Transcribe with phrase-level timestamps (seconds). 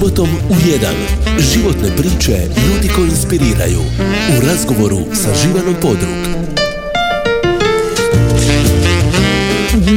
[0.00, 0.86] Subotom u 1.
[1.38, 3.80] Životne priče ljudi koji inspiriraju.
[4.38, 6.14] U razgovoru sa Živanom Podrug.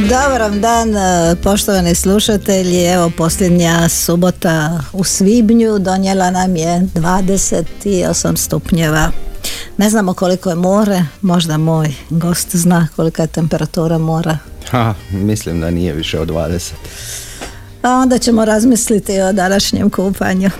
[0.08, 2.84] Dobar vam dan, e, poštovani slušatelji.
[2.84, 9.10] Evo, posljednja subota u Svibnju donijela nam je 28 stupnjeva.
[9.76, 14.38] Ne znamo koliko je more, možda moj gost zna kolika je temperatura mora.
[14.70, 16.72] Ha, mislim da nije više od 20.
[17.84, 20.50] A onda ćemo razmisliti o današnjem kupanju.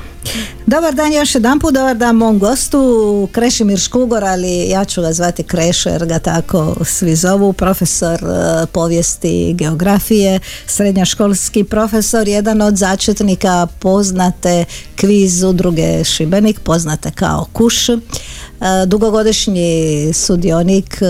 [0.67, 5.13] Dobar dan još jedan put, dobar dan mom gostu, Krešimir Škugor, ali ja ću ga
[5.13, 12.77] zvati Krešo jer ga tako svi zovu, profesor e, povijesti geografije, srednjoškolski profesor, jedan od
[12.77, 14.65] začetnika poznate
[14.97, 17.89] kviz udruge Šibenik, poznate kao Kuš.
[17.89, 21.07] E, dugogodišnji sudionik e,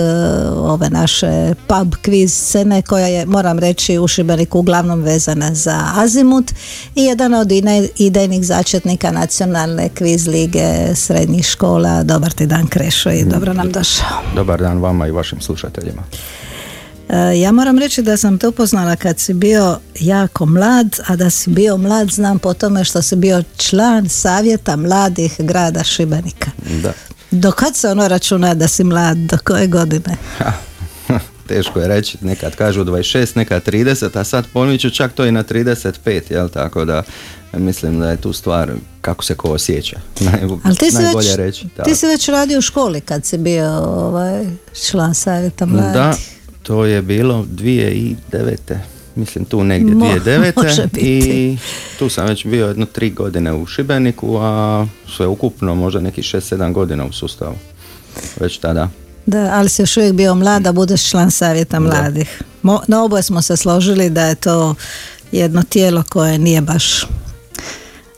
[0.48, 6.52] ove naše pub quiz scene koja je, moram reći, u Šibeniku uglavnom vezana za Azimut
[6.95, 7.52] i jedan od
[7.98, 12.02] idejnih začetnika nacionalne kviz lige srednjih škola.
[12.02, 14.23] Dobar ti dan Krešo i dobro nam došao.
[14.34, 16.02] Dobar dan vama i vašim slušateljima.
[17.09, 21.30] E, ja moram reći da sam te upoznala kad si bio jako mlad, a da
[21.30, 26.51] si bio mlad znam po tome što si bio član savjeta mladih grada Šibenika.
[26.82, 26.92] Da.
[27.30, 30.16] Do kad se ono računa da si mlad, do koje godine?
[31.46, 35.45] Teško je reći, nekad kažu 26, nekad 30, a sad pomiću čak to i na
[35.45, 37.02] 35, jel tako da
[37.52, 40.01] mislim da je tu stvar kako se ko osjeća.
[40.64, 41.66] Ali ti si već, reći.
[41.84, 44.45] Ti si već radio u školi kad si bio ovaj,
[44.90, 45.92] član savjeta mladih.
[45.92, 46.14] Da,
[46.62, 48.56] to je bilo 2009
[49.16, 50.88] mislim tu negdje Mo, 2009.
[50.98, 51.56] i
[51.98, 54.86] tu sam već bio jedno tri godine u Šibeniku, a
[55.16, 57.54] sve ukupno možda neki 6-7 godina u sustavu.
[58.40, 58.88] Već tada.
[59.26, 62.42] Da, ali si još uvijek bio mlad da budeš član savjeta mladih.
[62.62, 64.75] Mo, na oboje smo se složili da je to
[65.32, 67.06] jedno tijelo koje nije baš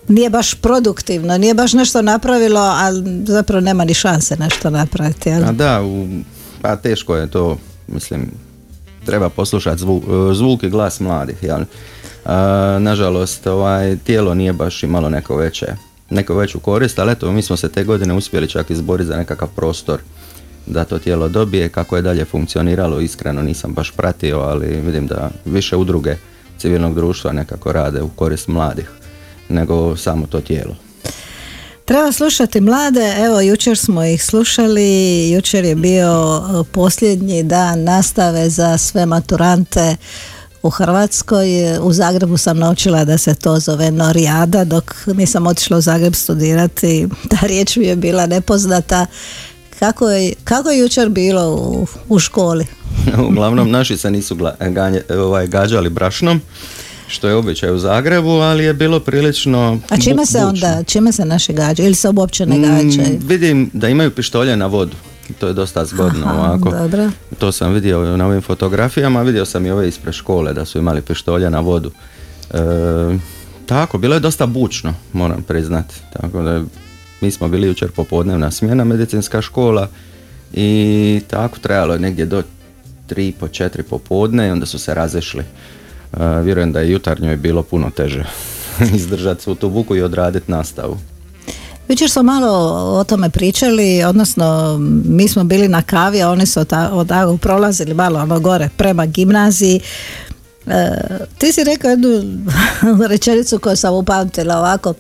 [0.09, 5.31] nije baš produktivno, nije baš nešto napravilo, ali zapravo nema ni šanse nešto napraviti.
[5.31, 6.07] A da, u,
[6.63, 7.59] pa teško je to,
[7.89, 8.31] mislim,
[9.05, 11.37] treba poslušati zvuk, e, zvuk i glas mladih.
[11.43, 11.65] Jel?
[12.79, 15.67] nažalost, ovaj, tijelo nije baš imalo neko veće,
[16.11, 19.49] neko veću korist, ali eto, mi smo se te godine uspjeli čak izboriti za nekakav
[19.57, 20.01] prostor
[20.67, 25.31] da to tijelo dobije, kako je dalje funkcioniralo, iskreno nisam baš pratio, ali vidim da
[25.45, 26.17] više udruge
[26.59, 28.91] civilnog društva nekako rade u korist mladih
[29.49, 30.77] nego samo to tijelo.
[31.85, 38.79] Treba slušati mlade, evo jučer smo ih slušali, jučer je bio posljednji dan nastave za
[38.79, 39.97] sve maturante
[40.63, 41.49] u Hrvatskoj.
[41.83, 47.09] U Zagrebu sam naučila da se to zove Norijada, dok nisam otišla u Zagreb studirati,
[47.31, 49.07] ta riječ mi je bila nepoznata.
[49.79, 52.67] Kako je, kako je jučer bilo u, u školi?
[53.31, 56.41] Uglavnom naši se nisu ganje, ovaj, gađali brašnom
[57.09, 61.25] što je običaj u Zagrebu, ali je bilo prilično A čime se onda, čime se
[61.25, 63.19] naši gađaju ili se uopće ne mm, gađaju?
[63.27, 64.97] vidim da imaju pištolje na vodu.
[65.39, 66.71] To je dosta zgodno Aha, ovako.
[66.71, 67.11] Dobro.
[67.39, 71.03] To sam vidio na ovim fotografijama, vidio sam i ove ispred škole da su imali
[71.03, 71.91] pištolje na vodu.
[72.51, 72.59] E,
[73.67, 75.95] tako, bilo je dosta bučno, moram priznati.
[76.13, 76.65] Tako da
[77.27, 79.89] mi smo bili jučer popodnevna smjena medicinska škola
[80.53, 82.43] i tako trebalo je negdje do
[83.07, 85.45] tri po četiri popodne i onda su se razešli
[86.43, 88.25] vjerujem da je jutarnjoj bilo puno teže
[88.97, 90.99] izdržati svu tu buku i odraditi nastavu.
[91.89, 92.49] Jučer smo malo
[93.01, 96.61] o tome pričali, odnosno mi smo bili na kavi, a oni su
[96.93, 99.81] od prolazili malo ono gore prema gimnaziji.
[100.67, 100.91] E,
[101.39, 102.23] ti si rekao jednu
[103.11, 104.95] rečenicu koju sam upamtila ovako.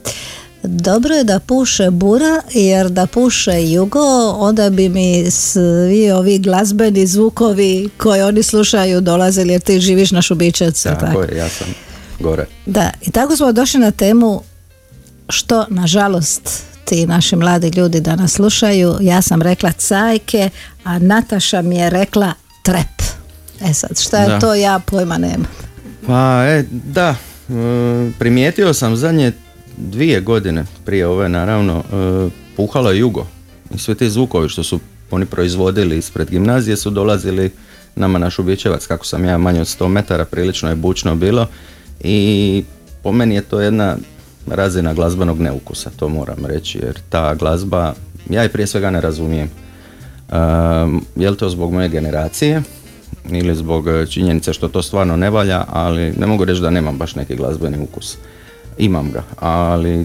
[0.67, 7.07] Dobro je da puše bura jer da puše jugo onda bi mi svi ovi glazbeni
[7.07, 10.83] zvukovi koje oni slušaju dolazili jer ti živiš na Šubičevcu.
[10.83, 11.67] Tako, tako je, ja sam
[12.21, 12.47] gore.
[12.67, 14.43] Da, i tako smo došli na temu
[15.29, 18.97] što nažalost ti naši mladi ljudi danas slušaju.
[19.01, 20.51] Ja sam rekla cajke,
[20.85, 23.03] a Nataša mi je rekla trep.
[23.61, 25.45] E sad, šta je to, ja pojma nema.
[26.07, 27.15] Pa, e, da, e,
[28.19, 29.33] primijetio sam zadnje
[29.77, 33.27] dvije godine prije ove naravno e, puhalo je jugo.
[33.75, 34.81] I svi ti zvukovi što su
[35.11, 37.51] oni proizvodili ispred gimnazije su dolazili
[37.97, 41.47] nama na Šubićevac kako sam ja manje od 100 metara prilično je bučno bilo.
[42.01, 42.65] I
[43.03, 43.97] po meni je to jedna
[44.47, 47.95] razina glazbenog neukusa to moram reći jer ta glazba
[48.31, 49.51] ja je prije svega ne razumijem.
[50.33, 52.63] Um, je li to zbog moje generacije
[53.31, 57.15] ili zbog činjenice što to stvarno ne valja ali ne mogu reći da nemam baš
[57.15, 58.17] neki glazbeni ukus
[58.79, 60.05] imam ga, ali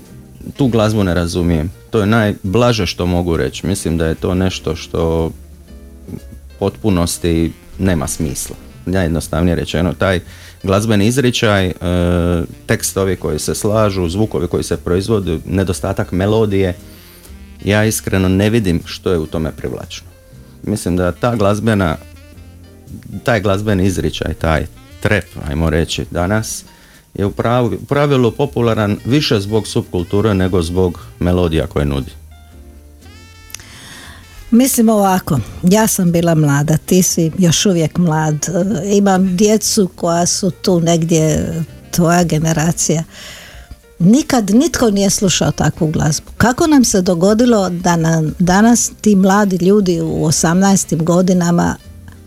[0.58, 1.72] tu glazbu ne razumijem.
[1.90, 3.68] To je najblaže što mogu reći.
[3.68, 5.32] Mislim da je to nešto što
[6.60, 8.56] potpunosti nema smisla.
[8.86, 10.20] najjednostavnije rečeno, taj
[10.64, 11.74] glazbeni izričaj, e,
[12.66, 16.74] tekstovi koji se slažu, zvukovi koji se proizvode, nedostatak melodije,
[17.64, 20.08] ja iskreno ne vidim što je u tome privlačno.
[20.64, 21.98] Mislim da ta glazbena,
[23.24, 24.66] taj glazbeni izričaj, taj
[25.00, 26.66] trep, ajmo reći, danas
[27.14, 27.32] je u,
[27.88, 32.12] pravilu popularan više zbog subkulture nego zbog melodija koje nudi.
[34.52, 40.26] Mislim ovako, ja sam bila mlada, ti si još uvijek mlad, e, imam djecu koja
[40.26, 41.54] su tu negdje
[41.92, 43.04] tvoja generacija.
[44.00, 46.32] Nikad nitko nije slušao takvu glazbu.
[46.38, 51.04] Kako nam se dogodilo da nam danas ti mladi ljudi u 18.
[51.04, 51.76] godinama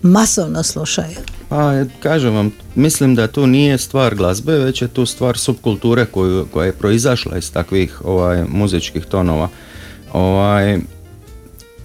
[0.03, 1.34] masovno slušaju?
[1.55, 6.47] Pa, kažem vam, mislim da tu nije stvar glazbe, već je tu stvar subkulture koju,
[6.53, 9.49] koja je proizašla iz takvih ovaj, muzičkih tonova.
[10.13, 10.79] Ovaj,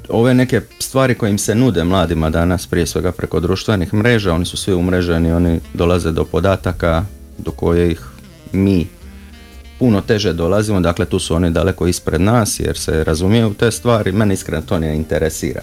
[0.07, 4.45] ove neke stvari koje im se nude mladima danas, prije svega preko društvenih mreža, oni
[4.45, 7.05] su svi umreženi, oni dolaze do podataka
[7.37, 8.01] do kojih
[8.51, 8.87] mi
[9.79, 14.11] puno teže dolazimo, dakle tu su oni daleko ispred nas jer se razumiju te stvari,
[14.11, 15.61] mene iskreno to ne interesira.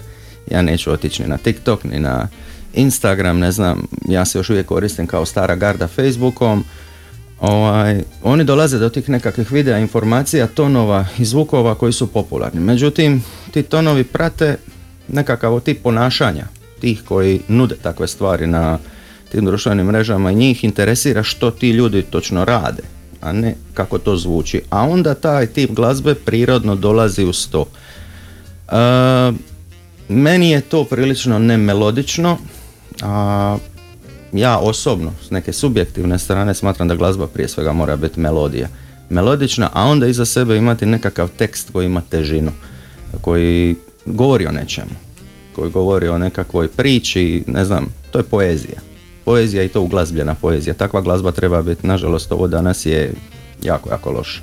[0.51, 2.27] Ja neću otići ni na TikTok, ni na
[2.77, 6.63] Instagram, ne znam, ja se još uvijek koristim kao stara garda Facebookom,
[7.39, 12.61] ovaj, oni dolaze do tih nekakvih videa, informacija, tonova i zvukova koji su popularni.
[12.61, 14.57] Međutim, ti tonovi prate
[15.07, 16.45] nekakav tip ponašanja
[16.79, 18.79] tih koji nude takve stvari na
[19.31, 22.83] tim društvenim mrežama i njih interesira što ti ljudi točno rade,
[23.21, 24.61] a ne kako to zvuči.
[24.69, 27.65] A onda taj tip glazbe prirodno dolazi u sto.
[27.65, 28.75] E,
[30.09, 32.37] meni je to prilično nemelodično,
[33.01, 33.57] a
[34.33, 38.67] ja osobno s neke subjektivne strane smatram da glazba prije svega mora biti melodija.
[39.09, 42.51] Melodična, a onda iza sebe imati nekakav tekst koji ima težinu,
[43.21, 44.95] koji govori o nečemu,
[45.55, 48.79] koji govori o nekakvoj priči, ne znam, to je poezija.
[49.25, 50.73] Poezija i to uglazbljena poezija.
[50.73, 53.13] Takva glazba treba biti, nažalost, ovo danas je
[53.63, 54.41] jako, jako loše.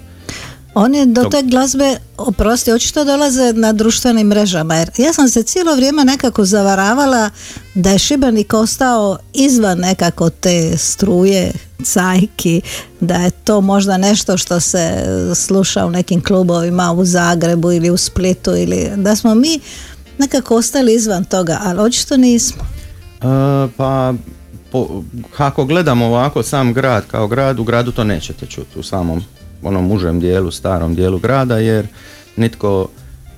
[0.74, 4.74] Oni do te glazbe, oprosti, očito dolaze na društvenim mrežama.
[4.74, 7.30] Jer ja sam se cijelo vrijeme nekako zavaravala
[7.74, 11.52] da je Šibenik ostao izvan nekako te struje,
[11.84, 12.60] cajki,
[13.00, 15.04] da je to možda nešto što se
[15.34, 19.60] sluša u nekim klubovima u Zagrebu ili u Splitu ili da smo mi
[20.18, 22.62] nekako ostali izvan toga, ali očito nismo.
[22.62, 24.14] E, pa
[25.36, 29.22] ako gledamo ovako sam grad kao grad, u gradu to nećete čuti u samom
[29.64, 31.86] onom užem dijelu, starom dijelu grada jer
[32.36, 32.88] nitko,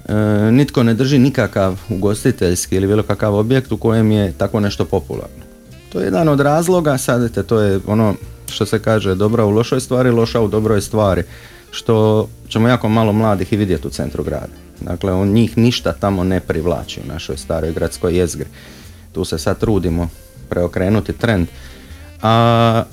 [0.08, 0.14] e,
[0.52, 5.46] nitko ne drži nikakav ugostiteljski ili bilo kakav objekt u kojem je tako nešto popularno.
[5.92, 8.14] To je jedan od razloga, sadite, to je ono
[8.48, 11.22] što se kaže dobra u lošoj stvari, loša u dobroj stvari,
[11.70, 14.52] što ćemo jako malo mladih i vidjeti u centru grada.
[14.80, 18.48] Dakle, on njih ništa tamo ne privlači u našoj staroj gradskoj jezgri.
[19.12, 20.08] Tu se sad trudimo
[20.48, 21.46] preokrenuti trend.
[22.22, 22.84] A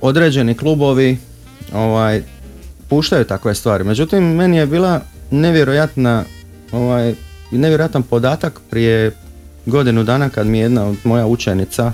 [0.00, 1.18] određeni klubovi
[1.74, 2.22] ovaj,
[2.92, 3.84] puštaju takve stvari.
[3.84, 5.00] Međutim, meni je bila
[5.30, 6.24] nevjerojatna
[6.72, 7.14] ovaj,
[7.50, 9.10] nevjerojatan podatak prije
[9.66, 11.92] godinu dana kad mi je jedna od moja učenica,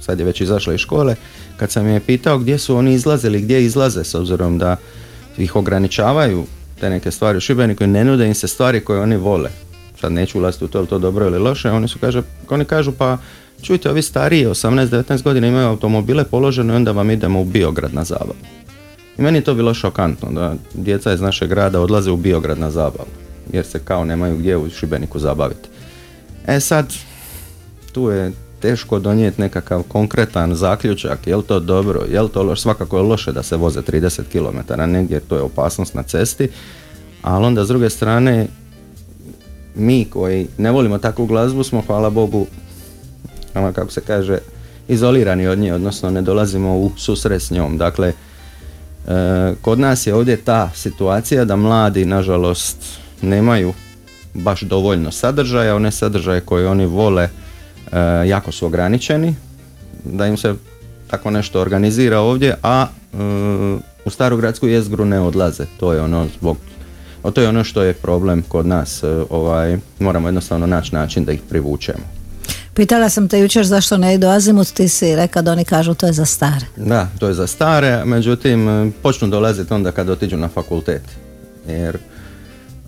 [0.00, 1.14] sad je već izašla iz škole,
[1.56, 4.76] kad sam je pitao gdje su oni izlazili, gdje izlaze s obzirom da
[5.38, 6.44] ih ograničavaju
[6.80, 9.50] te neke stvari u Šibeniku i ne nude im se stvari koje oni vole.
[10.00, 13.18] Sad neću ulaziti u to, to dobro ili loše, oni su kaže, oni kažu pa
[13.62, 18.04] čujte, ovi stariji 18-19 godina imaju automobile položene i onda vam idemo u Biograd na
[18.04, 18.59] zabavu.
[19.20, 22.70] I meni je to bilo šokantno da djeca iz našeg grada odlaze u Biograd na
[22.70, 23.08] zabavu
[23.52, 25.68] jer se kao nemaju gdje u Šibeniku zabaviti.
[26.46, 26.94] E sad,
[27.92, 32.62] tu je teško donijeti nekakav konkretan zaključak, je li to dobro, je li to loše,
[32.62, 36.48] svakako je loše da se voze 30 km negdje, to je opasnost na cesti,
[37.22, 38.46] ali onda s druge strane
[39.74, 42.46] mi koji ne volimo takvu glazbu smo, hvala Bogu,
[43.52, 44.38] kako se kaže,
[44.88, 47.78] izolirani od nje, odnosno ne dolazimo u susret s njom.
[47.78, 48.12] Dakle,
[49.60, 52.76] kod nas je ovdje ta situacija da mladi nažalost
[53.22, 53.72] nemaju
[54.34, 57.28] baš dovoljno sadržaja, one sadržaje koje oni vole e,
[58.28, 59.34] jako su ograničeni,
[60.04, 60.54] da im se
[61.10, 63.16] tako nešto organizira ovdje, a e,
[64.04, 65.64] u staru gradsku jezgru ne odlaze.
[65.80, 66.56] To je ono zbog
[67.34, 69.04] to je ono što je problem kod nas.
[69.30, 72.19] Ovaj, moramo jednostavno naći način da ih privučemo.
[72.80, 76.06] Pitala sam te jučer zašto ne idu azimut, ti si rekao da oni kažu to
[76.06, 76.66] je za stare.
[76.76, 81.02] Da, to je za stare, međutim počnu dolaziti onda kad otiđu na fakultet.
[81.68, 81.98] Jer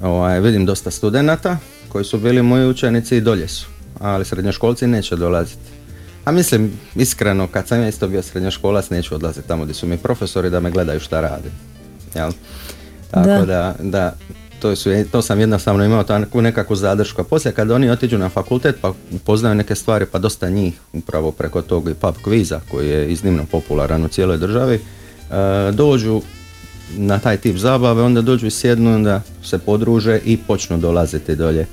[0.03, 1.59] ovaj, vidim dosta studenata
[1.89, 3.67] koji su bili moji učenici i dolje su,
[4.01, 5.71] ali srednjoškolci neće dolaziti.
[6.25, 9.97] A mislim, iskreno, kad sam ja isto bio srednjoškolac, neću odlaziti tamo gdje su mi
[9.97, 11.51] profesori da me gledaju šta radi.
[12.15, 12.33] Jel?
[13.11, 14.15] Tako da, da
[14.63, 17.21] to, su, to sam jednostavno imao takvu nekakvu zadršku.
[17.21, 21.33] A poslije kad oni otiđu na fakultet pa upoznaju neke stvari, pa dosta njih upravo
[21.33, 24.81] preko tog i pub kviza koji je iznimno popularan u cijeloj državi, e,
[25.73, 26.23] dođu
[26.97, 31.67] na taj tip zabave, onda dođu i sjednu, onda se podruže i počnu dolaziti dolje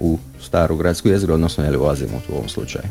[0.00, 2.84] u staru gradsku jezgru, odnosno ili u Azimut u ovom slučaju.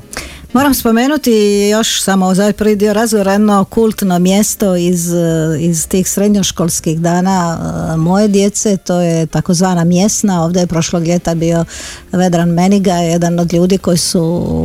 [0.54, 5.12] Moram spomenuti još samo za ovaj prvi dio razgovora jedno kultno mjesto iz,
[5.60, 7.58] iz tih srednjoškolskih dana
[7.94, 11.66] e, moje djece, to je takozvana mjesna, ovdje je prošlog ljeta bio
[12.12, 14.22] Vedran Meniga, jedan od ljudi koji su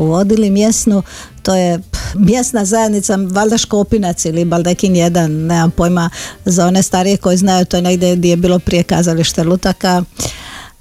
[0.09, 1.02] vodili mjesnu,
[1.42, 1.80] to je
[2.14, 6.11] mjesna zajednica, valjda Škopinac ili Baldekin jedan, nemam pojma
[6.45, 10.02] za one starije koji znaju, to je negdje gdje je bilo prije kazalište Lutaka.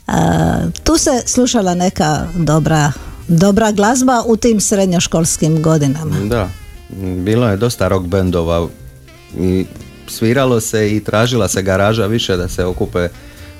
[0.07, 0.11] E,
[0.83, 2.91] tu se slušala neka dobra
[3.27, 6.15] dobra glazba u tim srednjoškolskim godinama.
[6.19, 6.49] Da,
[7.25, 8.67] bilo je dosta rock bendova
[9.39, 9.65] i
[10.07, 13.07] sviralo se i tražila se garaža više da se okupe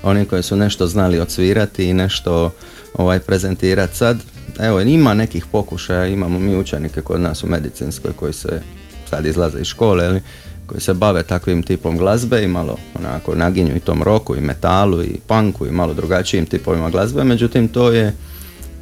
[0.03, 2.51] oni koji su nešto znali odsvirati i nešto
[2.93, 4.17] ovaj prezentirati sad.
[4.59, 8.61] Evo, ima nekih pokušaja, imamo mi učenike kod nas u medicinskoj koji se
[9.09, 10.21] sad izlaze iz škole, ali
[10.67, 15.03] koji se bave takvim tipom glazbe i malo onako naginju i tom roku i metalu
[15.03, 18.13] i punku i malo drugačijim tipovima glazbe, međutim to je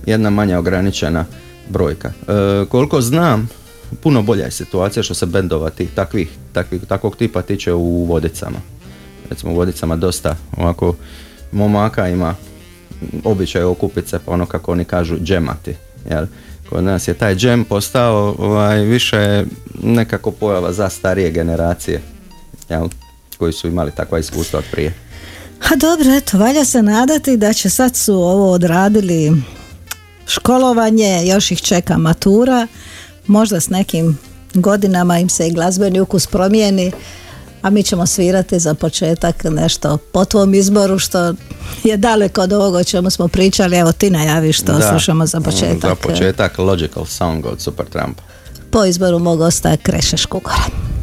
[0.06, 1.26] jedna manja ograničena
[1.70, 2.08] brojka.
[2.08, 3.50] E, koliko znam,
[4.02, 8.58] puno bolja je situacija što se bendova tih takvih, takvih, takvog tipa tiče u Vodicama.
[9.30, 10.96] Recimo u Vodicama dosta ovako
[11.52, 12.36] momaka ima
[13.24, 15.76] običaj okupiti se pa ono kako oni kažu džemati.
[16.10, 16.26] Jel?
[16.70, 19.46] Kod nas je taj džem postao ovaj, više
[19.84, 22.02] nekako pojava za starije generacije
[22.70, 22.88] jel?
[23.38, 24.94] koji su imali takva iskustva od prije.
[25.72, 29.34] A dobro, eto, valja se nadati da će sad su ovo odradili
[30.28, 32.68] školovanje, još ih čeka matura,
[33.28, 34.18] možda s nekim
[34.54, 36.92] godinama im se i glazbeni ukus promijeni,
[37.62, 41.34] a mi ćemo svirati za početak nešto po tvom izboru što
[41.84, 45.90] je daleko od ovoga o čemu smo pričali, evo ti najavi što slušamo za početak.
[45.90, 48.18] Za početak Logical Song od Supertramp.
[48.72, 50.95] Po izboru mog ostaje Kreše Škugora.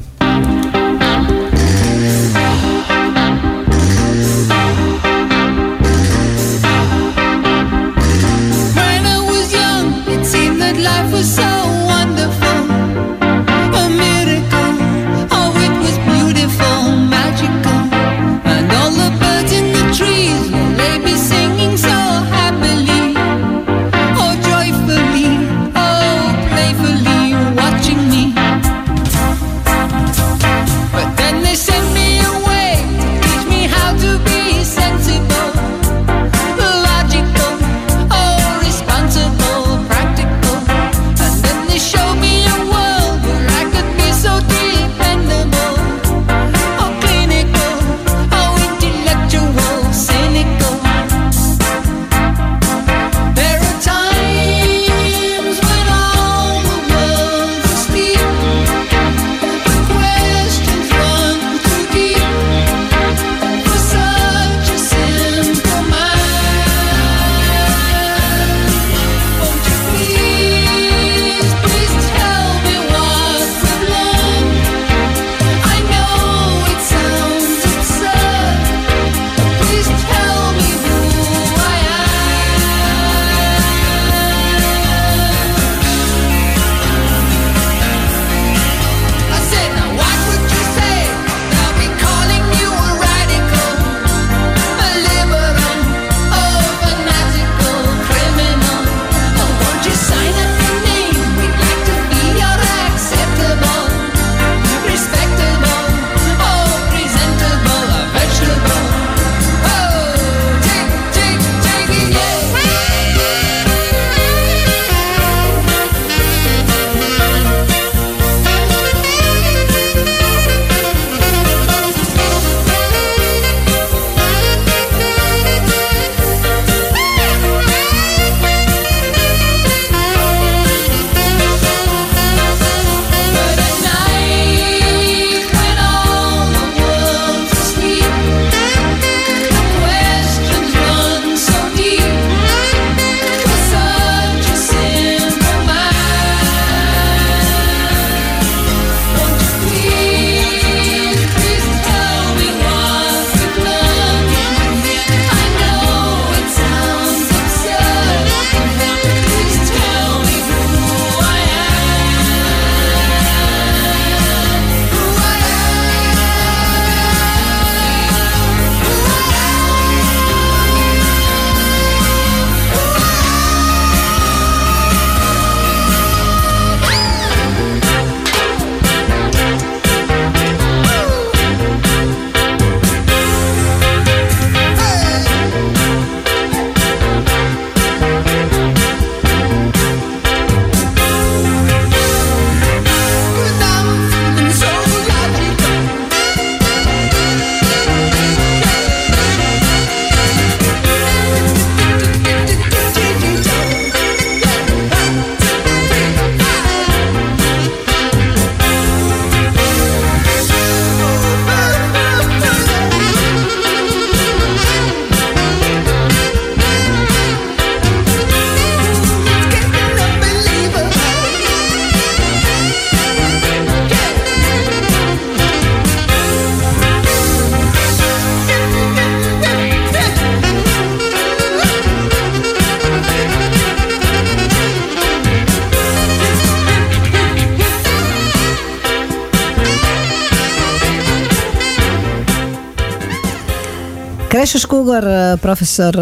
[244.52, 245.04] Krešo Škugor,
[245.42, 245.96] profesor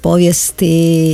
[0.00, 0.66] povijesti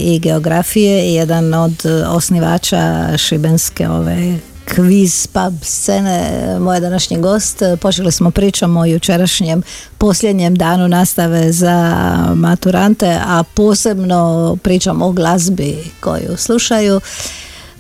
[0.04, 7.62] i geografije jedan od osnivača šibenske ove kviz pub scene moj današnji gost.
[7.80, 9.62] Počeli smo pričom o jučerašnjem
[9.98, 11.96] posljednjem danu nastave za
[12.34, 17.00] maturante, a posebno pričam o glazbi koju slušaju.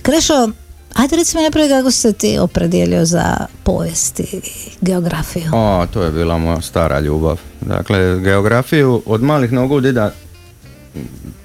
[0.02, 0.48] Krešo,
[0.94, 4.40] Ajde recimo najprije kako se ti opredijelio za povijest i
[4.80, 5.44] geografiju.
[5.52, 7.40] O, to je bila moja stara ljubav.
[7.66, 10.12] Dakle, geografiju od malih nogu dida,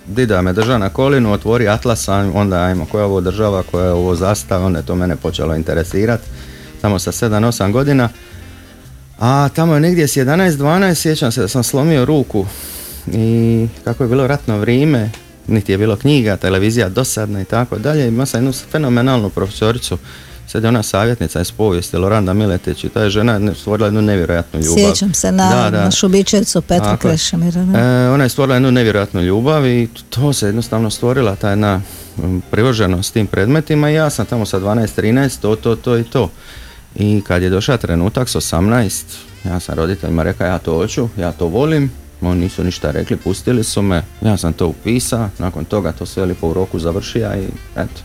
[0.08, 3.92] dida me drža na kolinu, otvori atlas, onda ajmo, koja je ovo država, koja je
[3.92, 6.24] ovo zastava, onda je to mene počelo interesirati.
[6.82, 8.10] Tamo sa 7-8 godina.
[9.20, 12.46] A tamo je negdje s 11-12, sjećam se da sam slomio ruku
[13.08, 15.10] i kako je bilo ratno vrijeme,
[15.48, 18.08] niti je bilo knjiga, televizija dosadna i tako dalje.
[18.08, 19.98] Ima sam jednu fenomenalnu profesoricu,
[20.52, 24.60] sad je ona savjetnica iz povijesti, Loranda Miletić i ta je žena stvorila jednu nevjerojatnu
[24.60, 24.86] ljubav.
[24.86, 25.84] Sjećam se na, da, da.
[25.84, 27.62] na Petra Krešemira.
[27.62, 31.82] E, ona je stvorila jednu nevjerojatnu ljubav i to se jednostavno stvorila, ta jedna
[32.52, 36.30] privoženost s tim predmetima i ja sam tamo sa 12-13, to, to, to i to.
[36.96, 39.04] I kad je došao trenutak s 18,
[39.46, 43.64] ja sam roditeljima rekao ja to hoću, ja to volim oni nisu ništa rekli, pustili
[43.64, 47.48] su me, ja sam to upisao, nakon toga to sve lipo u roku završio i
[47.76, 48.02] eto,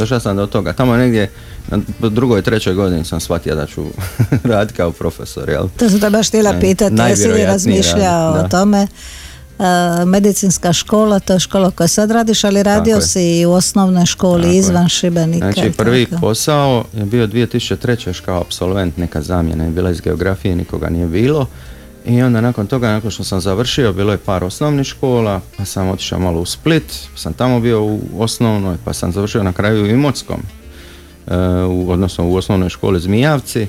[0.00, 0.72] došao sam do toga.
[0.72, 1.30] Tamo negdje
[1.68, 3.84] na drugoj, trećoj godini sam shvatio da ću
[4.52, 5.68] raditi kao profesor, jel?
[5.76, 8.86] To sam te baš htjela pitati, jesi li razmišljao o tome?
[9.60, 14.06] E, medicinska škola, to je škola koju sad radiš, ali radio si i u osnovnoj
[14.06, 15.52] školi izvan Šibenika.
[15.52, 18.20] Znači prvi posao je bio 2003.
[18.20, 21.46] kao absolvent, neka zamjena je bila iz geografije, nikoga nije bilo.
[22.10, 25.88] I onda nakon toga, nakon što sam završio, bilo je par osnovnih škola, pa sam
[25.88, 29.82] otišao malo u Split, pa sam tamo bio u osnovnoj, pa sam završio na kraju
[29.82, 30.40] u Imotskom,
[31.26, 33.66] e, u, odnosno u osnovnoj školi Zmijavci,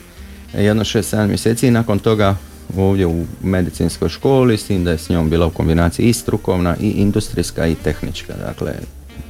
[0.54, 2.36] e, jedno 6-7 mjeseci i nakon toga
[2.78, 6.76] ovdje u medicinskoj školi, s tim da je s njom bila u kombinaciji i strukovna,
[6.80, 8.74] i industrijska, i tehnička, dakle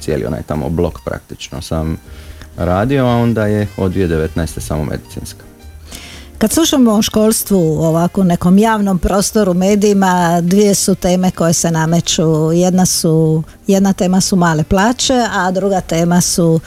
[0.00, 1.96] cijeli onaj tamo blok praktično sam
[2.56, 4.60] radio, a onda je od 2019.
[4.60, 5.51] samo medicinska.
[6.42, 12.52] Kad slušamo o školstvu ovako nekom javnom prostoru, medijima, dvije su teme koje se nameću.
[12.52, 16.60] Jedna, su, jedna tema su male plaće, a druga tema su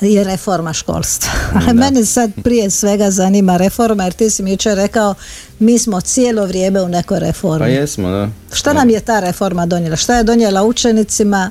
[0.00, 1.30] je reforma školstva.
[1.54, 5.14] Ali mene sad prije svega zanima reforma, jer ti si mi jučer rekao
[5.58, 7.58] mi smo cijelo vrijeme u nekoj reformi.
[7.58, 8.28] Pa jesmo, da.
[8.52, 9.96] Šta nam je ta reforma donijela?
[9.96, 11.50] Šta je donijela učenicima?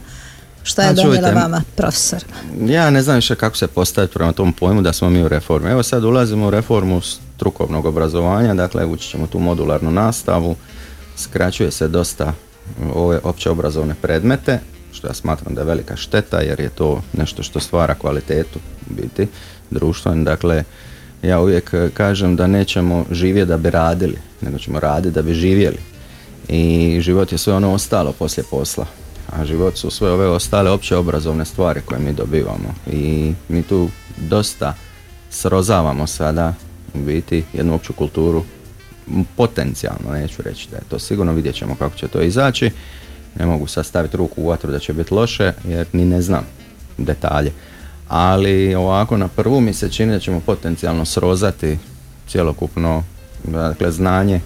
[0.64, 2.24] Šta je donijela vama, profesor?
[2.66, 5.70] Ja ne znam više kako se postaviti prema tom pojmu da smo mi u reformi.
[5.70, 7.02] Evo sad ulazimo u reformu
[7.40, 10.56] strukovnog obrazovanja, dakle učit ćemo tu modularnu nastavu,
[11.16, 12.34] skraćuje se dosta
[12.94, 14.60] ove opće obrazovne predmete,
[14.92, 19.28] što ja smatram da je velika šteta jer je to nešto što stvara kvalitetu biti
[19.72, 20.16] društva.
[20.16, 20.64] Dakle,
[21.24, 25.80] ja uvijek kažem da nećemo živjeti da bi radili, nego ćemo raditi da bi živjeli.
[26.48, 28.86] I život je sve ono ostalo poslije posla
[29.32, 33.90] a život su sve ove ostale opće obrazovne stvari koje mi dobivamo i mi tu
[34.18, 34.74] dosta
[35.30, 36.54] srozavamo sada
[36.94, 38.44] u biti jednu opću kulturu
[39.36, 42.72] potencijalno, neću reći da je to sigurno, vidjet ćemo kako će to izaći.
[43.40, 46.46] Ne mogu sad staviti ruku u vatru da će biti loše jer ni ne znam
[46.98, 47.52] detalje.
[48.08, 51.78] Ali ovako na prvu mi se čini da ćemo potencijalno srozati
[52.28, 53.04] cjelokupno
[53.44, 54.42] dakle, znanje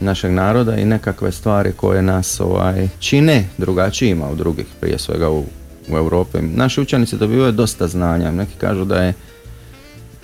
[0.00, 5.44] našeg naroda i nekakve stvari koje nas ovaj, čine drugačijima od drugih, prije svega u,
[5.88, 6.38] u Europi.
[6.42, 9.14] Naši učenici dobivaju dosta znanja, neki kažu da je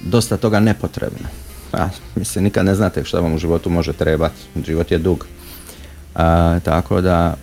[0.02, 1.28] dosta toga nepotrebno.
[1.72, 5.26] A, mislim, nikad ne znate što vam u životu može trebati, život je dug.
[6.14, 7.36] A, tako da,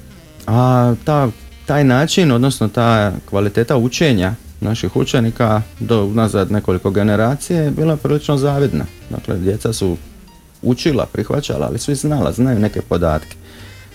[0.48, 1.28] a ta,
[1.65, 8.38] taj način, odnosno ta kvaliteta učenja naših učenika do nazad nekoliko generacije je bila prilično
[8.38, 8.86] zavidna.
[9.10, 9.98] Dakle, djeca su
[10.62, 13.36] učila, prihvaćala, ali su i znala, znaju neke podatke.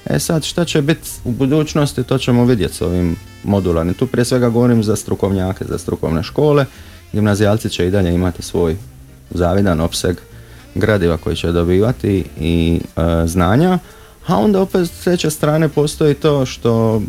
[0.07, 3.95] E sad, šta će biti u budućnosti, to ćemo vidjeti s ovim modularnim.
[3.95, 6.67] Tu prije svega govorim za strukovnjake, za strukovne škole.
[7.15, 8.77] Gimnazijalci će i dalje imati svoj
[9.31, 10.17] zavidan opseg
[10.75, 13.79] gradiva koji će dobivati i e, znanja,
[14.27, 17.03] a onda opet s treće strane postoji to što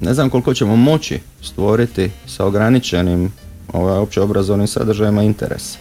[0.00, 3.32] ne znam koliko ćemo moći stvoriti sa ograničenim
[3.72, 5.78] ovaj, opće obrazovnim sadržajima interesa.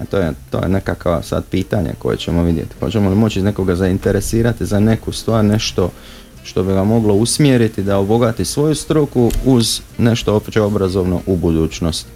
[0.00, 2.74] A to je, to je nekakva sad pitanje koje ćemo vidjeti.
[2.80, 5.90] Hoćemo li moći nekoga zainteresirati za neku stvar, nešto
[6.44, 12.10] što bi ga moglo usmjeriti da obogati svoju struku uz nešto opće obrazovno u budućnosti.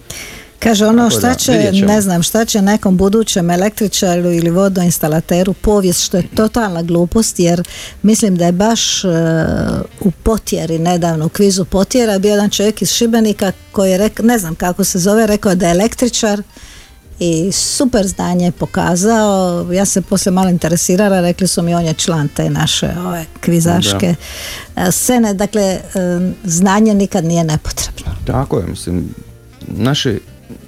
[0.59, 6.17] Kaže ono šta će, ne znam, šta će nekom budućem električaru ili vodoinstalateru povijest što
[6.17, 7.63] je totalna glupost jer
[8.03, 9.11] mislim da je baš uh,
[10.01, 14.39] u potjeri nedavno u kvizu potjera bio jedan čovjek iz Šibenika koji je rekao, ne
[14.39, 16.43] znam kako se zove, rekao da je električar
[17.19, 19.67] i super znanje je pokazao.
[19.73, 24.15] Ja se poslije malo interesirala, rekli su mi on je član te naše ove kvizaške
[24.77, 25.35] e, scene.
[25.35, 25.81] Dakle, e,
[26.45, 28.13] znanje nikad nije nepotrebno.
[28.27, 29.15] Tako je, mislim,
[29.67, 30.21] naši,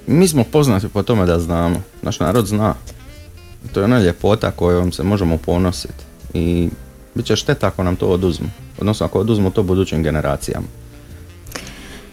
[0.07, 1.81] mi smo poznati po tome da znamo.
[2.01, 2.75] Naš narod zna.
[3.73, 6.03] To je ona ljepota kojom se možemo ponositi.
[6.33, 6.69] I
[7.15, 8.49] bit će šteta ako nam to oduzmu.
[8.79, 10.67] Odnosno ako oduzmu to budućim generacijama.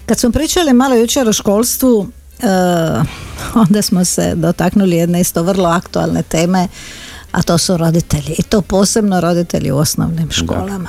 [0.06, 2.08] Kad smo pričali malo jučer o školstvu,
[3.68, 6.68] onda smo se dotaknuli jedne isto vrlo aktualne teme,
[7.32, 8.34] a to su roditelji.
[8.38, 10.88] I to posebno roditelji u osnovnim školama,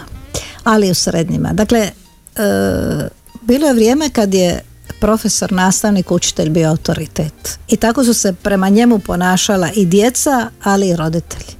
[0.64, 1.54] ali i u srednjima.
[1.54, 1.92] Dakle, e,
[3.42, 4.62] bilo je vrijeme kad je
[5.00, 7.60] profesor, nastavnik, učitelj bio autoritet.
[7.68, 11.58] I tako su se prema njemu ponašala i djeca, ali i roditelji.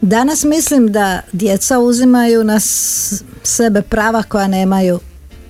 [0.00, 2.60] Danas mislim da djeca uzimaju na
[3.42, 5.00] sebe prava koja nemaju,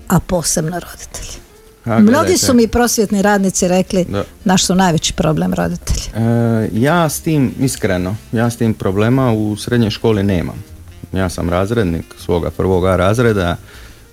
[0.09, 1.50] a posebno roditelji.
[1.99, 4.25] Mnogi su mi prosvjetni radnici rekli da.
[4.45, 6.01] naš su najveći problem roditelji.
[6.15, 10.65] E, ja s tim, iskreno, ja s tim problema u srednjoj školi nemam.
[11.13, 13.57] Ja sam razrednik svoga prvoga razreda,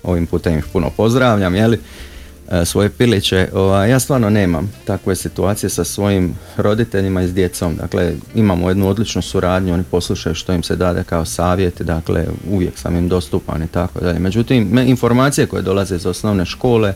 [0.02, 1.80] ovim putem ih puno pozdravljam, jeli?
[2.50, 3.48] E, svoje piliće.
[3.88, 7.76] Ja stvarno nemam takve situacije sa svojim roditeljima i s djecom.
[7.76, 12.78] Dakle, imamo jednu odličnu suradnju, oni poslušaju što im se dade kao savjet, dakle, uvijek
[12.78, 14.18] sam im dostupan i tako dalje.
[14.18, 16.94] Međutim, informacije koje dolaze iz osnovne škole,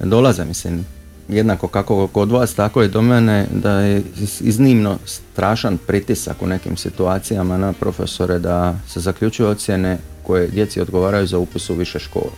[0.00, 0.86] dolaze, mislim,
[1.28, 4.02] jednako kako kod vas, tako i do mene, da je
[4.40, 11.26] iznimno strašan pritisak u nekim situacijama na profesore da se zaključuju ocjene koje djeci odgovaraju
[11.26, 12.32] za upis u više škole,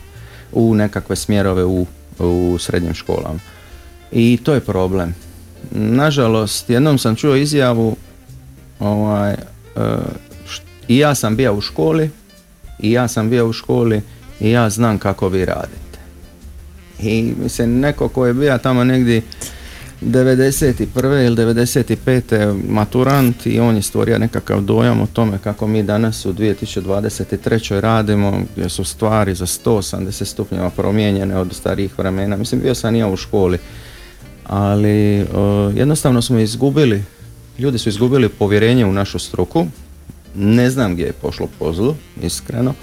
[0.52, 1.86] u nekakve smjerove u
[2.18, 3.38] u srednjim školama.
[4.12, 5.14] I to je problem.
[5.70, 7.96] Nažalost, jednom sam čuo izjavu
[8.80, 9.36] ovaj, e,
[10.88, 12.10] i ja sam bio u školi
[12.78, 14.02] i ja sam bio u školi
[14.40, 15.87] i ja znam kako vi radite.
[17.02, 19.22] I mislim, neko ko je bio tamo negdje
[20.02, 21.26] 91.
[21.26, 22.62] ili 95.
[22.68, 27.80] maturant i on je stvorio nekakav dojam o tome kako mi danas u 2023.
[27.80, 32.36] radimo gdje su stvari za 180 stupnjeva promijenjene od starijih vremena.
[32.36, 33.58] Mislim, bio sam ja u školi,
[34.44, 35.26] ali
[35.74, 37.02] jednostavno smo izgubili,
[37.58, 39.66] ljudi su izgubili povjerenje u našu struku.
[40.34, 42.74] Ne znam gdje je pošlo po zlu, iskreno.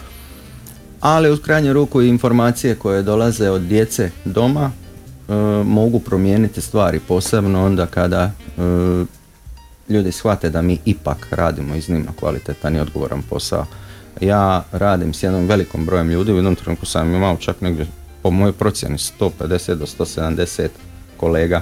[1.06, 4.72] Ali u krajnju ruku i informacije koje dolaze od djece doma
[5.30, 8.62] E, mogu promijeniti stvari posebno onda kada e,
[9.90, 13.66] ljudi shvate da mi ipak radimo iznimno kvalitetan i odgovoran posao.
[14.22, 17.88] Ja radim s jednom velikom brojem ljudi, u jednom trenutku sam imao čak negdje
[18.22, 20.68] po mojoj procjeni 150 do 170
[21.18, 21.62] kolega.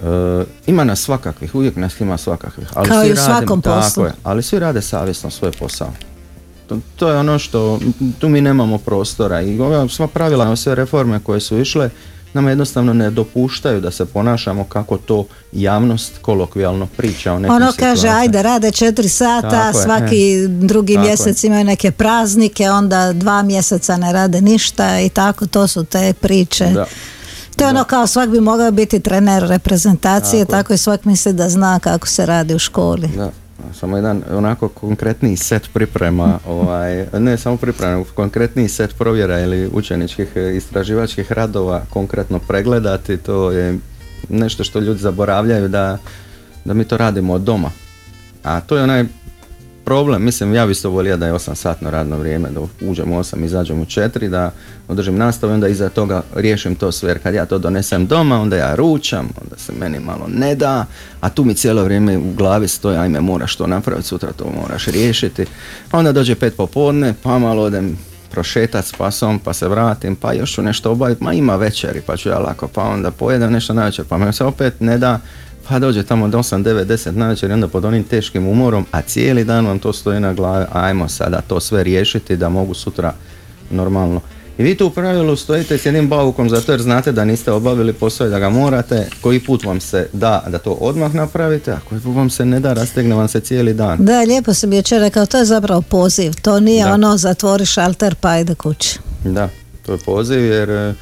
[0.00, 2.68] E, ima nas svakakvih, uvijek nas ima svakakvih.
[2.74, 4.04] Ali Kao i u svakom poslu.
[4.04, 5.92] je, ali svi rade savjesno svoj posao.
[6.66, 7.80] To, to, je ono što,
[8.18, 11.90] tu mi nemamo prostora i ova sva pravila, sve reforme koje su išle,
[12.34, 17.72] nama jednostavno ne dopuštaju da se ponašamo kako to javnost kolokvijalno priča o nekim Ono
[17.78, 24.12] kaže, ajde, rade četiri sata, svaki drugi mjesec imaju neke praznike, onda dva mjeseca ne
[24.12, 26.66] rade ništa i tako, to su te priče.
[26.66, 26.86] Da.
[27.56, 31.32] To je ono kao svak bi mogao biti trener reprezentacije, tako, tako i svak misli
[31.32, 33.08] da zna kako se radi u školi.
[33.08, 33.41] Da
[33.72, 40.28] samo jedan onako konkretniji set priprema, ovaj, ne samo priprema, konkretniji set provjera ili učeničkih
[40.34, 43.78] e, istraživačkih radova konkretno pregledati, to je
[44.28, 45.98] nešto što ljudi zaboravljaju da,
[46.64, 47.70] da mi to radimo od doma.
[48.42, 49.04] A to je onaj
[49.84, 53.18] problem, mislim ja bi isto volio da je 8 satno radno vrijeme, da uđem u
[53.18, 54.50] 8, izađem u 4, da
[54.88, 58.40] održim nastavu i onda iza toga riješim to sve, jer kad ja to donesem doma,
[58.40, 60.86] onda ja ručam, onda se meni malo ne da,
[61.20, 64.86] a tu mi cijelo vrijeme u glavi stoji, ajme moraš to napraviti, sutra to moraš
[64.86, 65.46] riješiti,
[65.90, 67.98] pa onda dođe pet popodne, pa malo odem
[68.30, 72.16] prošetat s pasom, pa se vratim, pa još ću nešto obaviti, ma ima večeri, pa
[72.16, 75.20] ću ja lako, pa onda pojedem nešto na večer, pa me se opet ne da,
[75.68, 79.02] pa dođe tamo do 8, 9, 10 navečer i onda pod onim teškim umorom, a
[79.02, 83.14] cijeli dan vam to stoji na glavi, ajmo sada to sve riješiti da mogu sutra
[83.70, 84.20] normalno.
[84.58, 87.92] I vi tu u pravilu stojite s jednim baukom zato jer znate da niste obavili
[87.92, 91.78] posao i da ga morate, koji put vam se da da to odmah napravite, a
[91.88, 94.04] koji put vam se ne da, rastegne vam se cijeli dan.
[94.04, 98.38] Da, lijepo sam jučer rekao, to je zapravo poziv, to nije ono zatvori šalter pa
[98.38, 98.98] ide kući.
[99.24, 99.48] Da,
[99.86, 100.94] to je poziv jer e,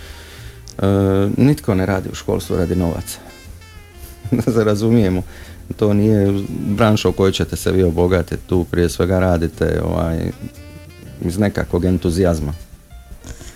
[1.37, 3.30] nitko ne radi u školstvu radi novaca.
[4.55, 5.23] da razumijemo.
[5.77, 10.19] To nije branša u kojoj ćete se vi obogatiti, tu prije svega radite ovaj,
[11.21, 12.53] iz nekakvog entuzijazma.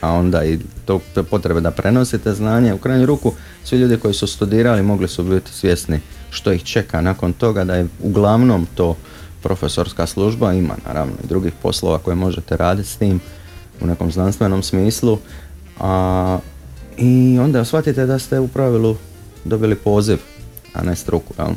[0.01, 2.75] A onda i to, potrebe da prenosite znanje.
[2.75, 3.33] U krajnju ruku,
[3.65, 7.75] svi ljudi koji su studirali mogli su biti svjesni što ih čeka nakon toga, da
[7.75, 8.97] je uglavnom to
[9.43, 13.21] profesorska služba, ima naravno i drugih poslova koje možete raditi s tim
[13.81, 15.19] u nekom znanstvenom smislu.
[15.81, 16.39] A,
[16.99, 18.97] I onda shvatite da ste u pravilu
[19.45, 20.19] dobili poziv
[20.75, 21.35] a ne struku.
[21.39, 21.55] Jel?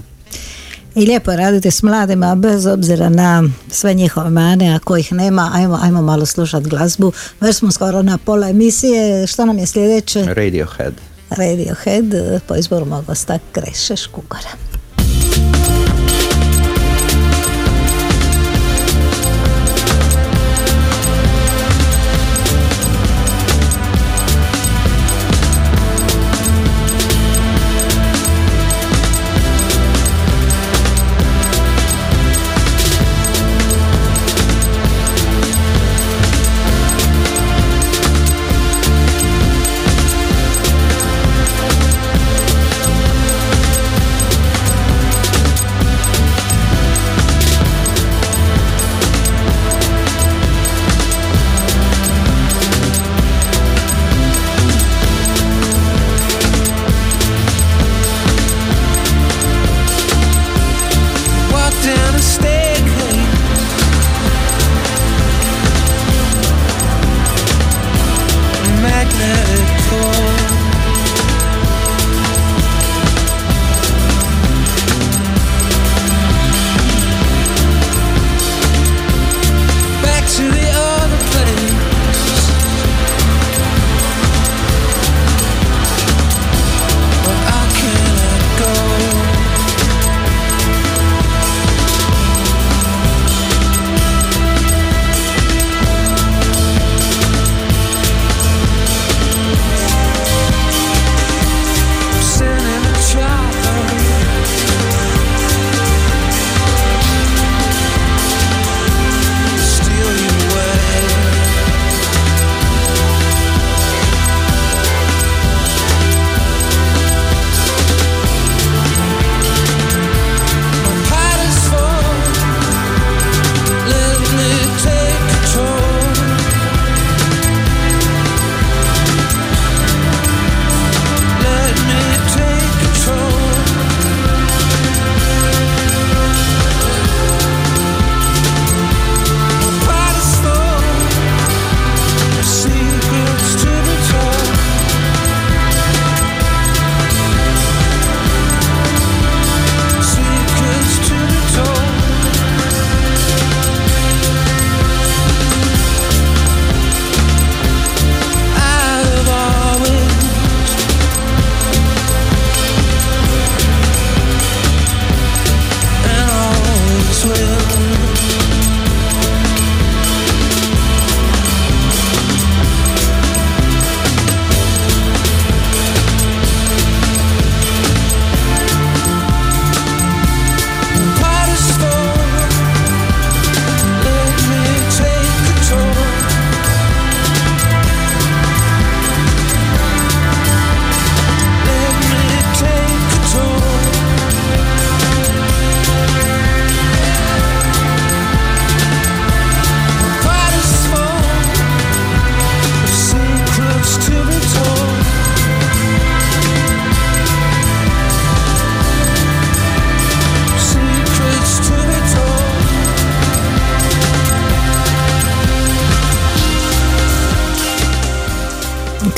[0.96, 5.52] I lijepo je raditi s mladima bez obzira na sve njihove mane, ako ih nema,
[5.54, 7.12] ajmo, ajmo malo slušat glazbu.
[7.42, 10.26] Već smo skoro na pola emisije, što nam je sljedeće?
[10.26, 10.94] Radiohead.
[11.30, 12.06] Radiohead
[12.48, 14.50] po izboru mog gosta Kreše Škugora.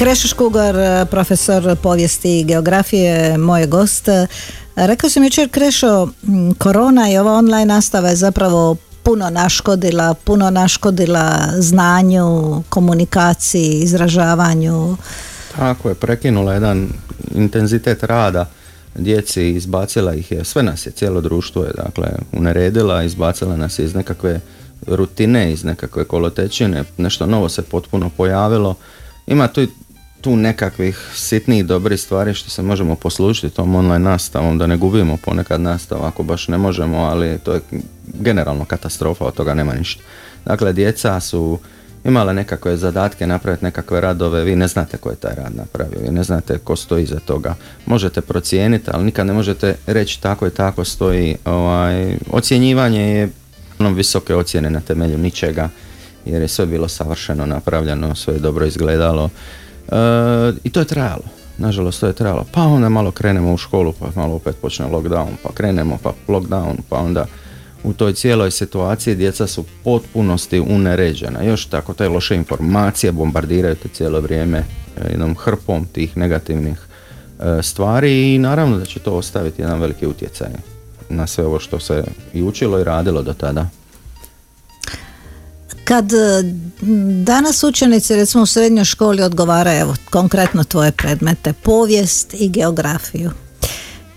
[0.09, 4.07] Krešo Škugar, profesor povijesti i geografije, moj gost.
[4.75, 6.07] Rekao sam jučer Krešo,
[6.57, 14.97] korona i ova online nastava je zapravo puno naškodila, puno naškodila znanju, komunikaciji, izražavanju.
[15.55, 16.89] Tako je, prekinula jedan
[17.35, 18.49] intenzitet rada
[18.95, 23.85] djeci, izbacila ih je, sve nas je, cijelo društvo je dakle uneredila, izbacila nas je
[23.85, 24.39] iz nekakve
[24.87, 28.75] rutine, iz nekakve kolotečine, nešto novo se potpuno pojavilo.
[29.27, 29.61] Ima tu
[30.21, 35.17] tu nekakvih sitnijih dobrih stvari što se možemo poslužiti tom online nastavom, da ne gubimo
[35.17, 37.61] ponekad nastavu ako baš ne možemo, ali to je
[38.19, 40.03] generalno katastrofa, od toga nema ništa.
[40.45, 41.59] Dakle, djeca su
[42.03, 46.11] imala nekakve zadatke napraviti nekakve radove, vi ne znate ko je taj rad napravio, vi
[46.11, 47.55] ne znate ko stoji iza toga.
[47.85, 51.35] Možete procijeniti, ali nikad ne možete reći tako i tako stoji.
[51.45, 53.29] Ovaj, ocjenjivanje je
[53.79, 55.69] ono visoke ocjene na temelju ničega,
[56.25, 59.29] jer je sve bilo savršeno napravljeno, sve je dobro izgledalo.
[59.91, 61.23] E, I to je trajalo.
[61.57, 62.45] Nažalost, to je trajalo.
[62.51, 66.75] Pa onda malo krenemo u školu, pa malo opet počne lockdown, pa krenemo, pa lockdown,
[66.89, 67.25] pa onda
[67.83, 71.43] u toj cijeloj situaciji djeca su potpunosti uneređena.
[71.43, 74.63] Još tako te loše informacije bombardiraju te cijelo vrijeme e,
[75.09, 76.77] jednom hrpom tih negativnih
[77.39, 80.49] e, stvari i naravno da će to ostaviti jedan veliki utjecaj
[81.09, 83.67] na sve ovo što se i učilo i radilo do tada.
[85.89, 86.43] Kad e,
[87.23, 93.31] danas učenici recimo u srednjoj školi odgovaraju, evo konkretno tvoje predmete, povijest i geografiju.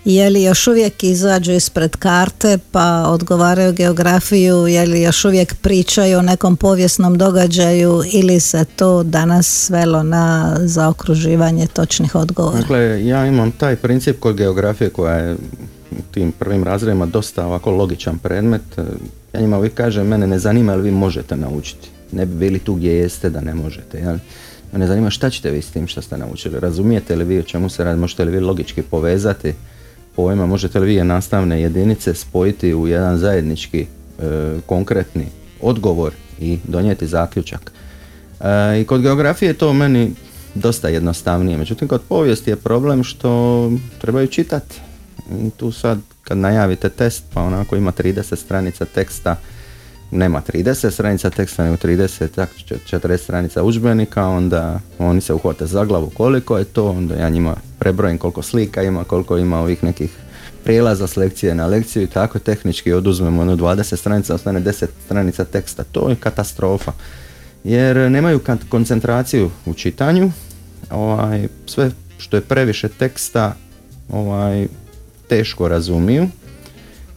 [0.05, 6.19] Je li još uvijek izađu ispred karte pa odgovaraju geografiju, je li još uvijek pričaju
[6.19, 12.57] o nekom povijesnom događaju ili se to danas svelo na zaokruživanje točnih odgovora?
[12.57, 15.33] Dakle, ja imam taj princip kod geografije koja je
[15.91, 18.61] u tim prvim razredima dosta ovako logičan predmet.
[19.33, 21.89] Ja njima uvijek kažem, mene ne zanima li vi možete naučiti.
[22.11, 23.97] Ne bi bili tu gdje jeste da ne možete.
[23.97, 24.17] Jel?
[24.73, 26.59] Mene zanima šta ćete vi s tim što ste naučili.
[26.59, 29.53] Razumijete li vi o čemu se radi, možete li vi logički povezati
[30.15, 33.85] pojma, možete li vi nastavne jedinice spojiti u jedan zajednički e,
[34.65, 35.25] konkretni
[35.61, 37.71] odgovor i donijeti zaključak.
[38.39, 40.11] E, I kod geografije je to meni
[40.55, 44.81] dosta jednostavnije, međutim kod povijesti je problem što trebaju čitati.
[45.57, 49.35] Tu sad kad najavite test pa onako ima 30 stranica teksta,
[50.11, 52.45] nema 30 stranica teksta, nego 30,
[52.91, 57.55] 40 stranica udžbenika, onda oni se uhvate za glavu koliko je to, onda ja njima
[57.79, 60.11] prebrojim koliko slika ima, koliko ima ovih nekih
[60.63, 65.45] prijelaza s lekcije na lekciju i tako tehnički oduzmemo ono 20 stranica, ostane 10 stranica
[65.45, 65.83] teksta.
[65.83, 66.91] To je katastrofa.
[67.63, 70.31] Jer nemaju koncentraciju u čitanju,
[70.91, 73.55] ovaj, sve što je previše teksta
[74.09, 74.67] ovaj,
[75.33, 76.27] teško razumiju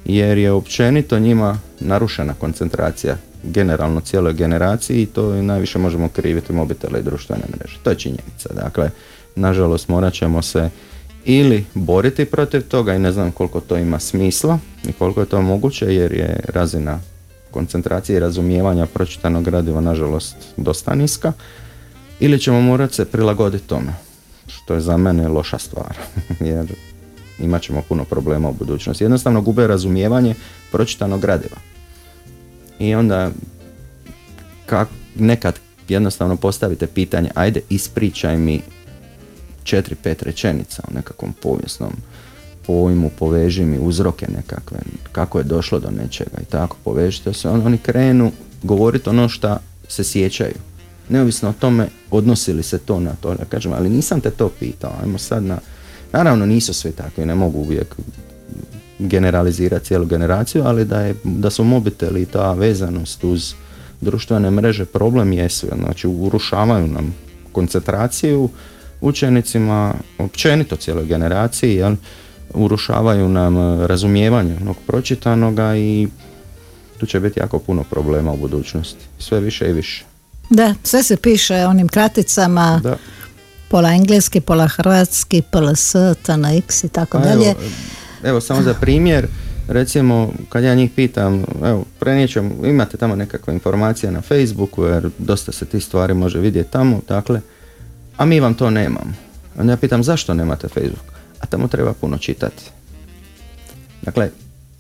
[0.05, 7.01] jer je općenito njima narušena koncentracija generalno cijeloj generaciji i to najviše možemo kriviti mobitele
[7.01, 7.79] i društvene mreže.
[7.83, 8.49] To je činjenica.
[8.55, 8.91] Dakle,
[9.35, 10.71] nažalost morat ćemo se
[11.25, 15.43] ili boriti protiv toga i ne znam koliko to ima smisla i koliko je to
[15.43, 16.99] moguće jer je razina
[17.51, 21.33] koncentracije i razumijevanja pročitanog gradiva nažalost dosta niska
[22.21, 23.93] ili ćemo morati se prilagoditi tome
[24.47, 25.97] što je za mene loša stvar
[26.51, 26.67] jer
[27.39, 29.05] imat ćemo puno problema u budućnosti.
[29.05, 30.35] Jednostavno gube razumijevanje
[30.73, 31.57] pročitanog gradiva.
[32.79, 33.31] I onda
[34.67, 38.61] kak, nekad jednostavno postavite pitanje, ajde ispričaj mi
[39.65, 41.93] četiri, pet rečenica o nekakvom povijesnom
[42.67, 44.79] pojmu, poveži mi uzroke nekakve,
[45.13, 49.57] kako je došlo do nečega i tako, povežite se, oni krenu govoriti ono što
[49.89, 50.55] se sjećaju.
[51.09, 54.49] Neovisno o tome odnosi li se to na to, ja kažem, ali nisam te to
[54.61, 55.59] pitao, ajmo sad na
[56.13, 57.97] Naravno nisu svi takvi, ne mogu uvijek
[58.99, 63.55] generalizirati cijelu generaciju, ali da, je, da su mobiteli i ta vezanost uz
[64.01, 67.15] društvene mreže problem jesu, znači urušavaju nam
[67.53, 68.49] koncentraciju
[69.01, 71.95] učenicima, općenito cijeloj generaciji, jel,
[72.55, 76.09] urušavaju nam razumijevanje onog pročitanoga i
[76.99, 80.05] tu će biti jako puno problema u budućnosti, sve više i više.
[80.51, 82.97] Da, sve se piše onim kraticama, da
[83.69, 87.55] pola engleski, pola hrvatski, PLS, TNX i tako dalje.
[88.25, 89.27] Evo, samo za primjer,
[89.69, 95.53] recimo kad ja njih pitam, evo, prenijećem, imate tamo nekakve informacije na Facebooku jer dosta
[95.53, 97.41] se tih stvari može vidjeti tamo, dakle,
[98.17, 99.13] a mi vam to nemamo.
[99.59, 101.13] Onda ja pitam zašto nemate Facebook?
[101.41, 102.63] A tamo treba puno čitati.
[104.03, 104.31] Dakle,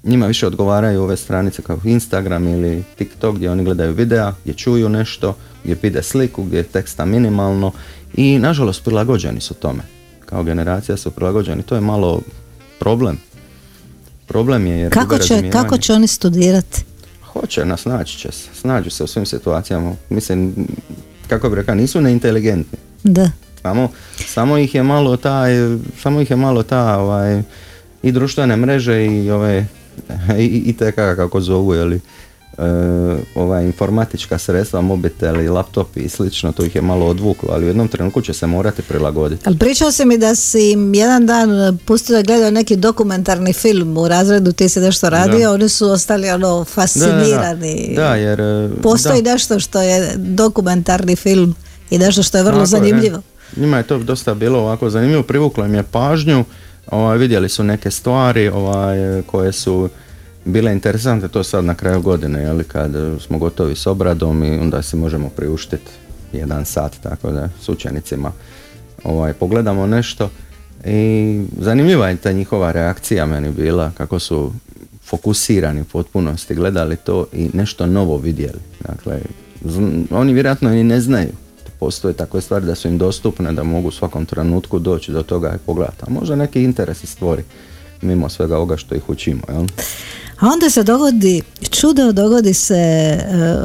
[0.05, 4.89] njima više odgovaraju ove stranice kao Instagram ili TikTok gdje oni gledaju videa, gdje čuju
[4.89, 7.73] nešto, gdje vide sliku, gdje je teksta minimalno
[8.15, 9.83] i nažalost prilagođeni su tome.
[10.27, 11.63] Kao generacija su prilagođeni.
[11.63, 12.21] To je malo
[12.79, 13.19] problem.
[14.27, 16.85] Problem je jer kako će, kako će oni studirati?
[17.33, 18.49] Hoće, nas naći će se.
[18.61, 19.95] Snađu se u svim situacijama.
[20.11, 20.55] Mislim,
[21.29, 22.79] kako bi rekao, nisu neinteligentni.
[23.03, 23.31] Da.
[23.63, 23.89] Samo,
[24.27, 25.53] samo ih je malo taj,
[26.03, 27.43] samo ih je malo ta ovaj,
[28.03, 29.67] i društvene mreže i ove
[30.39, 32.01] i, i te kako zovu, jeli,
[32.59, 32.63] E,
[33.35, 37.89] ova informatička sredstva, mobiteli, laptopi i slično, to ih je malo odvuklo, ali u jednom
[37.89, 39.43] trenutku će se morati prilagoditi.
[39.47, 44.09] Ali pričao si mi da si jedan dan pustio da gledao neki dokumentarni film u
[44.09, 47.93] razredu, ti si nešto radio, oni su ostali ono fascinirani.
[47.97, 48.41] Da, jer...
[48.41, 51.55] E, Postoji nešto što je dokumentarni film
[51.91, 53.23] i nešto što je vrlo zanimljivo.
[53.57, 56.45] Njima je to dosta bilo ovako zanimljivo, privuklo im je pažnju,
[56.91, 59.89] ovaj, vidjeli su neke stvari ovaj, koje su
[60.45, 64.82] bile interesantne to sad na kraju godine, jeli, kad smo gotovi s obradom i onda
[64.82, 65.91] si možemo priuštiti
[66.32, 68.32] jedan sat, tako da s učenicima
[69.05, 70.30] ovaj, pogledamo nešto
[70.84, 74.53] i zanimljiva je ta njihova reakcija meni bila, kako su
[75.05, 78.59] fokusirani u potpunosti, gledali to i nešto novo vidjeli.
[78.80, 79.20] Dakle,
[80.11, 81.32] oni vjerojatno i ne znaju.
[81.79, 85.55] Postoje takve stvari da su im dostupne, da mogu u svakom trenutku doći do toga
[85.55, 86.03] i pogledati.
[86.07, 87.45] A možda neki interes stvori
[88.03, 89.43] mimo svega ovoga što ih učimo.
[89.49, 89.66] Jel?
[90.41, 93.18] A onda se dogodi čudo, dogodi se e,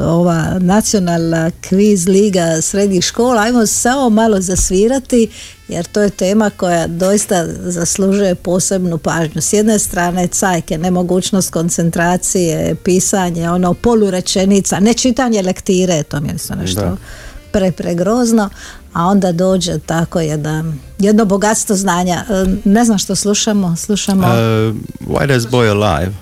[0.06, 3.42] ova nacionalna kviz liga srednjih škola.
[3.42, 5.28] Ajmo samo malo zasvirati
[5.68, 9.40] jer to je tema koja doista zaslužuje posebnu pažnju.
[9.40, 16.32] S jedne strane cajke, nemogućnost koncentracije, pisanje, ono polurečenica, ne čitanje lektire, to mi je
[16.32, 16.96] nešto
[17.52, 18.50] pre, pregrozno,
[18.92, 22.24] a onda dođe tako jedan, jedno bogatstvo znanja.
[22.28, 24.26] E, ne znam što slušamo, slušamo...
[24.26, 24.34] Uh,
[25.08, 26.12] why does boy alive?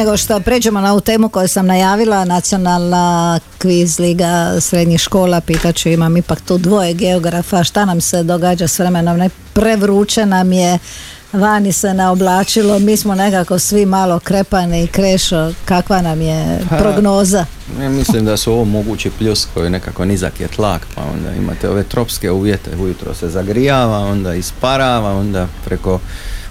[0.00, 5.88] Nego što pređemo na ovu temu koju sam najavila, nacionalna kviz liga srednjih škola, pitaću
[5.88, 10.78] imam ipak tu dvoje geografa, šta nam se događa s vremenom, ne prevruće nam je,
[11.32, 17.44] vani se naoblačilo, mi smo nekako svi malo krepani i krešo, kakva nam je prognoza?
[17.82, 21.68] Ja mislim da su ovo mogući pljus koji nekako nizak je tlak, pa onda imate
[21.68, 26.00] ove tropske uvjete, ujutro se zagrijava, onda isparava, onda preko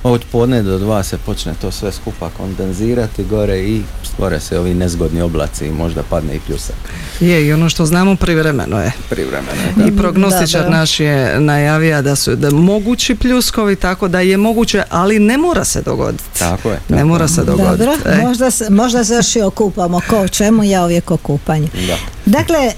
[0.04, 4.74] od podne do dva se počne to sve skupa kondenzirati gore i stvore se ovi
[4.74, 6.76] nezgodni oblaci i možda padne i pljusak.
[7.20, 8.92] Je i ono što znamo privremeno je.
[9.10, 9.88] Privremeno je, da.
[9.88, 15.20] I prognostičar naš je najavio da su da mogući pljuskovi tako da je moguće, ali
[15.20, 16.40] ne mora se dogoditi.
[16.40, 16.80] Tako je.
[16.90, 17.86] Ne mora se dogoditi.
[17.86, 18.22] Dobro, e.
[18.28, 20.02] možda, se, možda se još i okupamo.
[20.10, 21.68] Ko čemu ja uvijek o kupanju.
[21.88, 21.98] Da.
[22.26, 22.74] Dakle, e,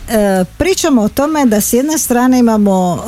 [0.57, 3.03] pričamo o tome da s jedne strane imamo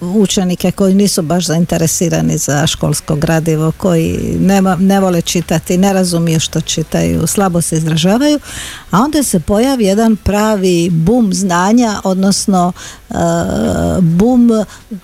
[0.00, 3.16] e, učenike koji nisu baš zainteresirani za školsko
[3.46, 8.40] gradivo, koji nema, ne vole čitati, ne razumiju što čitaju, slabo se izražavaju,
[8.90, 12.72] a onda se pojavi jedan pravi bum znanja, odnosno
[13.10, 13.14] e,
[14.00, 14.50] bum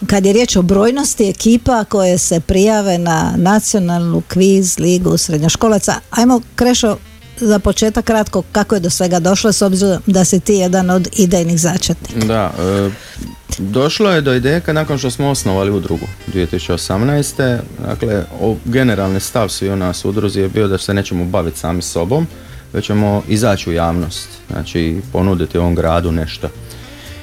[0.07, 5.95] kad je riječ o brojnosti ekipa koje se prijave na nacionalnu kviz ligu srednjoškolaca.
[6.11, 6.97] Ajmo Krešo
[7.41, 11.09] za početak kratko kako je do svega došlo s obzirom da si ti jedan od
[11.17, 12.27] idejnih začetnika.
[12.27, 12.91] Da, e,
[13.59, 17.59] došlo je do ideje nakon što smo osnovali udrugu 2018.
[17.87, 21.83] Dakle, o, generalni stav svi u nas udruzi je bio da se nećemo baviti sami
[21.83, 22.27] sobom,
[22.73, 26.49] već ćemo izaći u javnost, znači ponuditi ovom gradu nešto.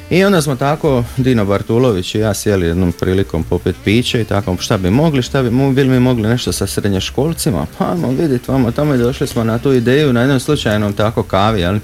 [0.10, 4.58] I onda smo tako, Dino Bartulović i ja sjeli jednom prilikom popet piće i tako,
[4.60, 8.94] šta bi mogli, šta bi, mi mogli nešto sa srednjoškolcima, pa ajmo vidjeti, vamo tamo
[8.94, 11.80] i došli smo na tu ideju na jednom slučajnom tako kavi, ali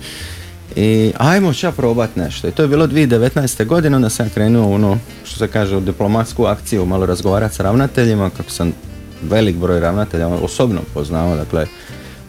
[0.75, 2.47] I ajmo ča probat nešto.
[2.47, 3.65] I to je bilo 2019.
[3.65, 8.29] godine, onda sam krenuo ono, što se kaže, u diplomatsku akciju, malo razgovarati s ravnateljima,
[8.29, 8.73] kako sam
[9.21, 11.65] velik broj ravnatelja osobno poznao, dakle,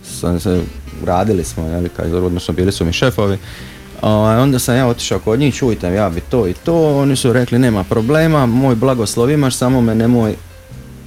[0.05, 0.61] sam se,
[1.05, 3.39] radili smo, jel, odnosno bili su mi šefovi,
[4.03, 7.59] onda sam ja otišao kod njih, čujte, ja bi to i to, oni su rekli
[7.59, 10.35] nema problema, moj blagoslov imaš, samo me nemoj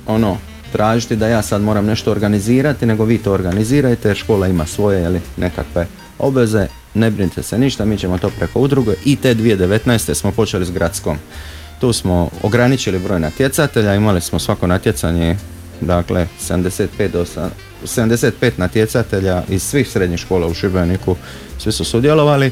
[0.07, 0.37] ono,
[0.71, 5.21] tražiti da ja sad moram nešto organizirati, nego vi to organizirajte, škola ima svoje jeli,
[5.37, 5.87] nekakve
[6.19, 10.13] obveze, ne brinite se ništa, mi ćemo to preko udruge i te 2019.
[10.13, 11.17] smo počeli s gradskom.
[11.79, 15.37] Tu smo ograničili broj natjecatelja, imali smo svako natjecanje,
[15.81, 17.25] dakle 75 do
[17.83, 21.15] 75 natjecatelja iz svih srednjih škola u Šibeniku,
[21.57, 22.51] svi su sudjelovali,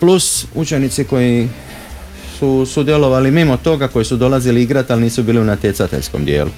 [0.00, 1.48] plus učenici koji
[2.38, 6.50] su sudjelovali mimo toga, koji su dolazili igrati, ali nisu bili u natjecateljskom dijelu.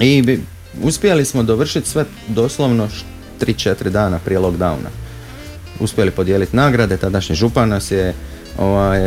[0.00, 0.42] I bi,
[0.82, 2.88] uspjeli smo dovršiti sve doslovno
[3.40, 4.90] 3-4 dana prije lockdowna.
[5.80, 8.14] Uspjeli podijeliti nagrade, tadašnji župan nas je
[8.58, 9.00] ovaj,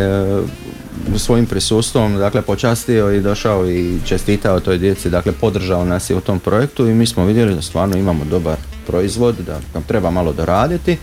[1.17, 6.21] svojim prisustvom dakle, počastio i došao i čestitao toj djeci, dakle podržao nas je u
[6.21, 8.57] tom projektu i mi smo vidjeli da stvarno imamo dobar
[8.87, 10.97] proizvod, da nam treba malo doraditi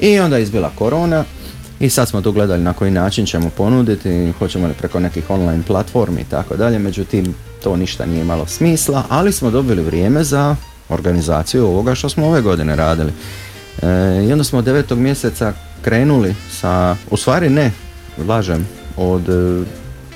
[0.00, 1.24] i onda je izbila korona
[1.80, 5.62] i sad smo tu gledali na koji način ćemo ponuditi, hoćemo li preko nekih online
[5.66, 10.56] platformi i tako dalje, međutim to ništa nije imalo smisla, ali smo dobili vrijeme za
[10.88, 13.12] organizaciju ovoga što smo ove godine radili.
[13.82, 13.86] E,
[14.28, 15.52] I onda smo devetog mjeseca
[15.82, 17.72] krenuli sa, u stvari ne,
[18.28, 18.66] lažem,
[18.96, 19.64] od e,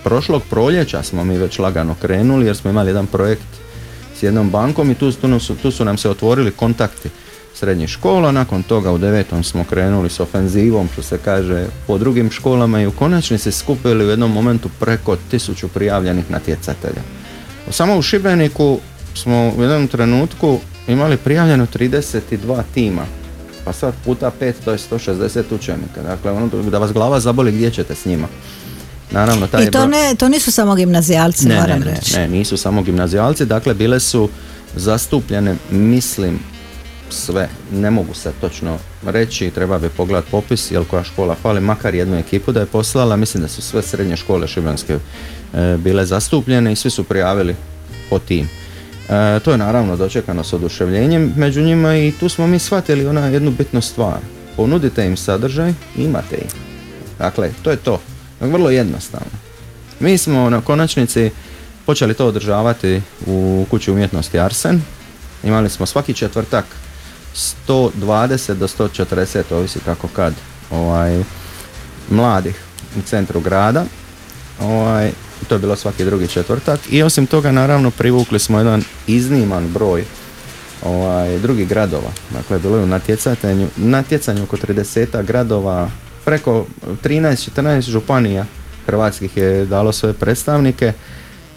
[0.05, 3.49] prošlog proljeća smo mi već lagano krenuli jer smo imali jedan projekt
[4.19, 7.09] s jednom bankom i tu, tu, su, tu su nam se otvorili kontakti
[7.59, 12.31] srednjih škola, nakon toga u devetom smo krenuli s ofenzivom, što se kaže, po drugim
[12.31, 17.03] školama i u konačnici skupili u jednom momentu preko tisuću prijavljenih natjecatelja.
[17.71, 18.79] Samo u Šibeniku
[19.15, 23.03] smo u jednom trenutku imali prijavljeno 32 tima,
[23.65, 26.03] pa sad puta 5 to je 160 učenika.
[26.03, 28.29] Dakle, ono da vas glava zaboli gdje ćete s njima.
[29.11, 32.17] Naravno, taj I to, ne, to nisu samo gimnazijalci, ne, moram ne, reći.
[32.17, 34.29] Ne, nisu samo gimnazijalci, dakle bile su
[34.77, 36.39] zastupljene, mislim,
[37.11, 37.49] sve.
[37.73, 42.19] Ne mogu se točno reći, treba bi pogledati popis, jel koja škola fali, makar jednu
[42.19, 46.77] ekipu da je poslala, mislim da su sve srednje škole šibenske e, bile zastupljene i
[46.77, 47.57] svi su prijavili
[48.11, 48.49] po tim.
[49.09, 53.27] E, to je naravno dočekano s oduševljenjem među njima i tu smo mi shvatili ona
[53.27, 54.19] jednu bitnu stvar.
[54.57, 56.53] Ponudite im sadržaj, imate ih.
[57.19, 58.01] Dakle, to je to.
[58.41, 59.31] Vrlo jednostavno.
[60.01, 61.31] Mi smo na konačnici
[61.87, 64.83] počeli to održavati u kući umjetnosti Arsen.
[65.45, 66.65] Imali smo svaki četvrtak
[67.69, 70.35] 120 do 140, ovisi kako kad,
[70.71, 71.23] ovaj,
[72.11, 72.63] mladih
[72.99, 73.85] u centru grada.
[74.61, 75.11] Ovaj,
[75.49, 80.05] to je bilo svaki drugi četvrtak i osim toga naravno privukli smo jedan izniman broj
[80.85, 82.11] ovaj, drugih gradova.
[82.31, 85.91] Dakle, bilo je u natjecanju, natjecanju oko 30 gradova,
[86.25, 86.67] preko
[87.05, 88.45] 13-14 županija
[88.87, 90.93] hrvatskih je dalo svoje predstavnike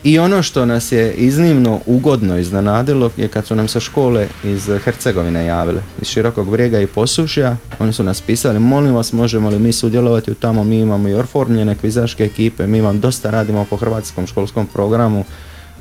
[0.04, 4.70] i ono što nas je iznimno ugodno iznenadilo je kad su nam se škole iz
[4.84, 9.60] Hercegovine javile, iz Širokog brijega i Posušja, oni su nas pisali, molim vas možemo li
[9.60, 13.76] mi sudjelovati u tamo, mi imamo i orformljene kvizaške ekipe, mi vam dosta radimo po
[13.76, 15.26] hrvatskom školskom programu,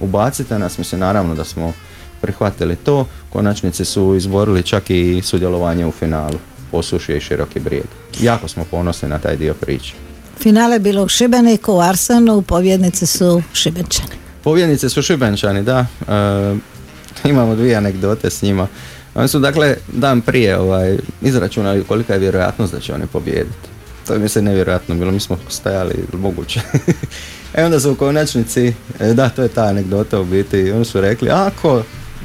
[0.01, 1.73] ubacite nas, mislim naravno da smo
[2.21, 6.39] prihvatili to, konačnici su izborili čak i sudjelovanje u finalu
[6.71, 7.87] Posušje i Široki brijeg.
[8.21, 10.10] Jako smo ponosni na taj dio priče.
[10.43, 14.15] Finale bilo u Šibeniku, u Arsenu, pobjednice su Šibenčani.
[14.45, 15.87] Pobjednice su Šibenčani, da.
[16.09, 18.67] E, imamo dvije anegdote s njima.
[19.15, 23.69] Oni su dakle dan prije ovaj, izračunali kolika je vjerojatnost da će oni pobijediti.
[24.07, 26.61] To je mi se nevjerojatno bilo, mi smo stajali moguće.
[27.57, 31.01] e onda su u konačnici, e, da to je ta anegdota u biti, oni su
[31.01, 31.83] rekli ako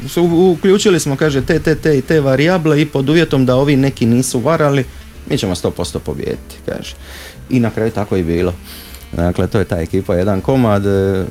[0.10, 0.24] su,
[0.58, 4.06] uključili smo kaže te, te, te i te varijable i pod uvjetom da ovi neki
[4.06, 4.86] nisu varali,
[5.30, 6.96] mi ćemo 100% pobijediti, kaže
[7.50, 8.54] i na kraju tako i bilo.
[9.16, 11.26] Dakle, to je ta ekipa, jedan komad, e,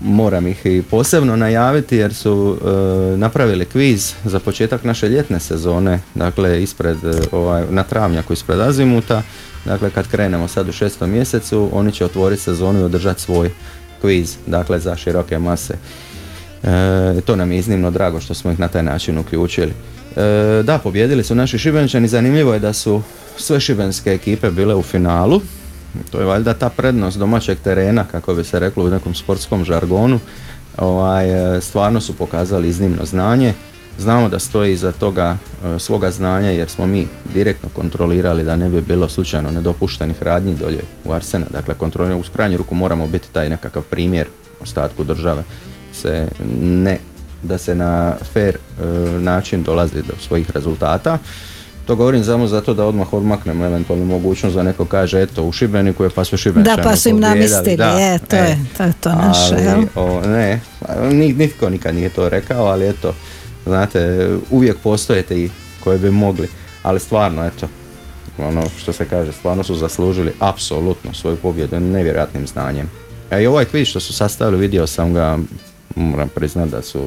[0.00, 6.00] moram ih i posebno najaviti jer su e, napravili kviz za početak naše ljetne sezone,
[6.14, 9.22] dakle ispred, e, ovaj, na travnjaku ispred Azimuta,
[9.64, 13.50] dakle kad krenemo sad u šestom mjesecu, oni će otvoriti sezonu i održati svoj
[14.00, 15.74] kviz, dakle za široke mase.
[17.24, 19.72] to nam je iznimno drago što smo ih na taj način uključili.
[20.62, 23.02] Da, pobjedili su naši šibenčani, zanimljivo je da su
[23.36, 25.40] sve šibenske ekipe bile u finalu.
[26.10, 30.20] To je valjda ta prednost domaćeg terena, kako bi se reklo u nekom sportskom žargonu.
[30.78, 33.54] Ovaj, e, stvarno su pokazali iznimno znanje.
[33.98, 38.68] Znamo da stoji iza toga e, svoga znanja jer smo mi direktno kontrolirali da ne
[38.68, 41.46] bi bilo slučajno nedopuštenih radnji dolje u Arsena.
[41.50, 44.26] Dakle, kontroliramo, u krajnju ruku moramo biti taj nekakav primjer
[44.62, 45.42] ostatku države.
[45.92, 46.28] Se
[46.60, 46.98] ne,
[47.42, 48.82] da se na fair e,
[49.18, 51.18] način dolazi do svojih rezultata
[51.88, 56.04] To govorim samo zato da odmah odmaknemo eventualnu mogućnost da neko kaže eto u Šibeniku
[56.04, 57.70] je pa su Šibenčani Da, pa su im namistili,
[58.00, 59.86] je, to je to, je to naše, ali?
[59.94, 60.60] O, ne,
[61.12, 63.14] nitko nikad nije to rekao, ali eto,
[63.66, 65.50] znate, uvijek postoje ti
[65.84, 66.48] koji bi mogli,
[66.82, 67.68] ali stvarno, eto,
[68.38, 72.90] ono što se kaže, stvarno su zaslužili apsolutno svoju pobjedu nevjerojatnim znanjem.
[73.30, 75.38] A i ovaj kviz što su sastavili, vidio sam ga,
[75.96, 77.00] moram priznati da su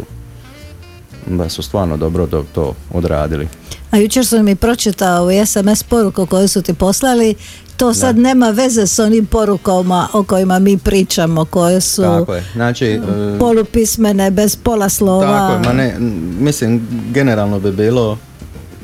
[1.37, 3.47] da su stvarno dobro to, to odradili.
[3.91, 7.35] A jučer sam mi pročitao u SMS poruku koju su ti poslali,
[7.77, 12.43] to sad nema veze s onim porukama o kojima mi pričamo, koje su Tako je.
[12.53, 12.99] Znači, e,
[13.39, 15.25] polupismene, bez pola slova.
[15.25, 15.95] Tako je, ma ne,
[16.39, 18.17] mislim, generalno bi bilo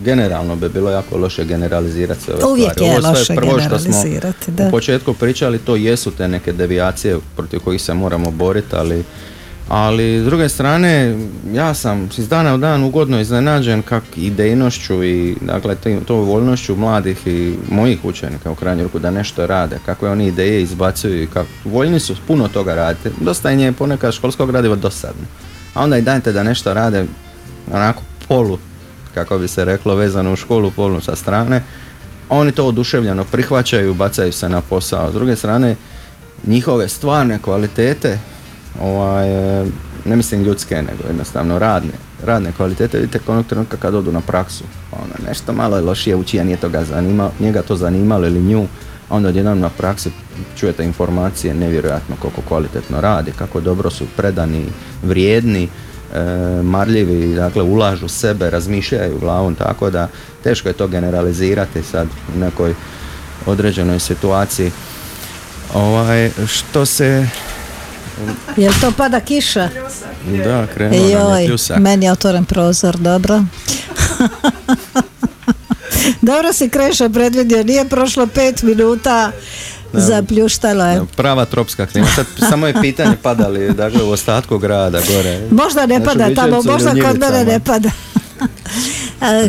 [0.03, 2.91] generalno bi bilo jako loše generalizirati sve ove Uvijek stvari.
[2.91, 3.93] je Ovo sve loše prvo što smo
[4.47, 4.67] da.
[4.67, 9.03] u početku pričali, to jesu te neke devijacije protiv kojih se moramo boriti, ali
[9.69, 11.15] ali s druge strane
[11.53, 15.75] ja sam iz dana u dan ugodno iznenađen kak idejnošću i dakle
[16.07, 20.61] to voljnošću mladih i mojih učenika u krajnju ruku da nešto rade, kakve oni ideje
[20.61, 23.09] izbacuju i kako voljni su puno toga raditi.
[23.21, 25.23] Dosta je ponekad školskog gradiva dosadno.
[25.73, 27.05] A onda i dajte da nešto rade
[27.73, 28.57] onako polu,
[29.13, 31.63] kako bi se reklo, vezano u školu, polu sa strane.
[32.29, 35.11] Oni to oduševljeno prihvaćaju, bacaju se na posao.
[35.11, 35.75] S druge strane,
[36.45, 38.19] njihove stvarne kvalitete
[38.81, 39.29] ovaj,
[40.05, 41.91] ne mislim ljudske, nego jednostavno radne,
[42.23, 46.39] radne kvalitete, vidite onog trenutka kad odu na praksu, ono, nešto malo je lošije uči,
[46.39, 48.67] a nije zanima, njega to zanimalo ili nju,
[49.09, 50.11] a onda odjednom na praksi
[50.57, 54.65] čujete informacije nevjerojatno koliko kvalitetno radi, kako dobro su predani,
[55.03, 56.19] vrijedni, e,
[56.63, 60.07] marljivi, dakle ulažu sebe, razmišljaju glavom, tako da
[60.43, 62.73] teško je to generalizirati sad u nekoj
[63.45, 64.71] određenoj situaciji.
[65.73, 67.27] Ovaj, što se
[68.57, 69.69] Jel to pada kiša?
[70.45, 71.79] Da, krenuo nam je pljusak.
[71.79, 73.41] meni je otvoren prozor, dobro.
[76.21, 79.31] dobro si Kreša predvidio, nije prošlo pet minuta,
[79.93, 81.01] zapljuštalo je.
[81.15, 82.07] Prava tropska klima.
[82.15, 85.41] Sad samo je pitanje pada li dakle, u ostatku grada gore.
[85.51, 87.89] Možda ne pada tamo, možda kod mene ne pada.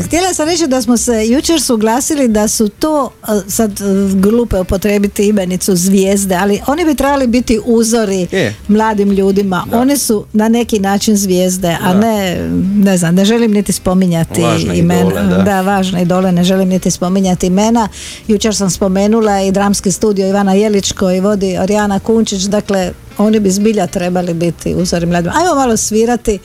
[0.07, 3.11] Htjela sam reći da smo se jučer suglasili da su to,
[3.49, 3.81] sad
[4.15, 8.27] glupe upotrebiti imenicu zvijezde, ali oni bi trebali biti uzori
[8.69, 9.67] mladim ljudima.
[9.73, 14.43] Oni su na neki način zvijezde, a ne, ne znam, ne želim niti spominjati
[14.75, 15.23] imena.
[15.23, 15.43] da.
[15.43, 17.89] da, važne idole, ne želim niti spominjati imena.
[18.29, 23.51] Jučer sam spomenula i dramski studio Ivana Jelić koji vodi Orijana Kunčić, dakle oni bi
[23.51, 25.33] zbilja trebali biti uzori mladim.
[25.35, 26.39] Ajmo malo svirati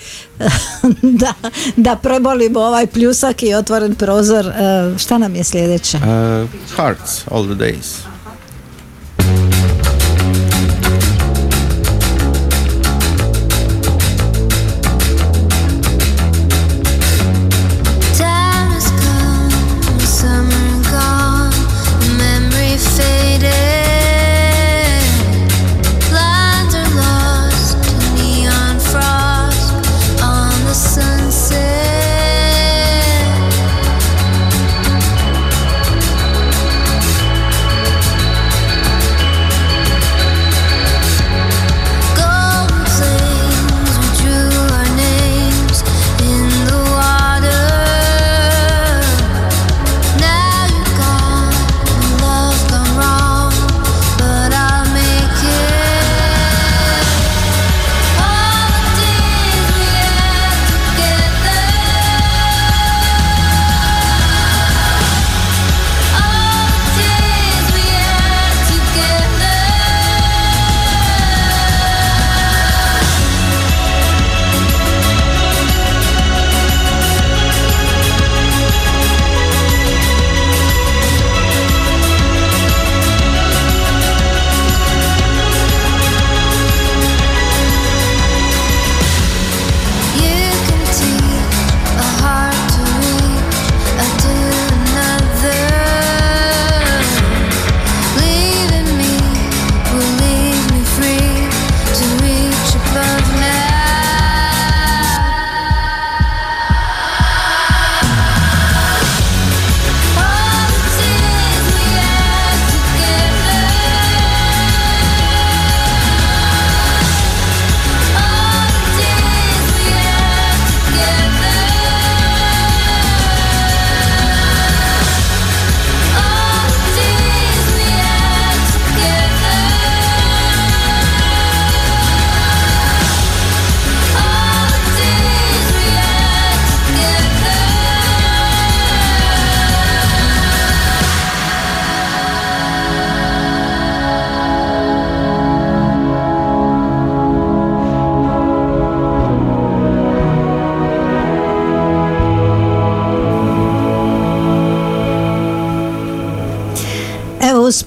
[1.24, 1.34] da,
[1.76, 4.46] da prebolimo ovaj pljusak i otvoren prozor.
[4.46, 5.98] Uh, šta nam je sljedeće?
[5.98, 8.13] Uh, hearts, all the days.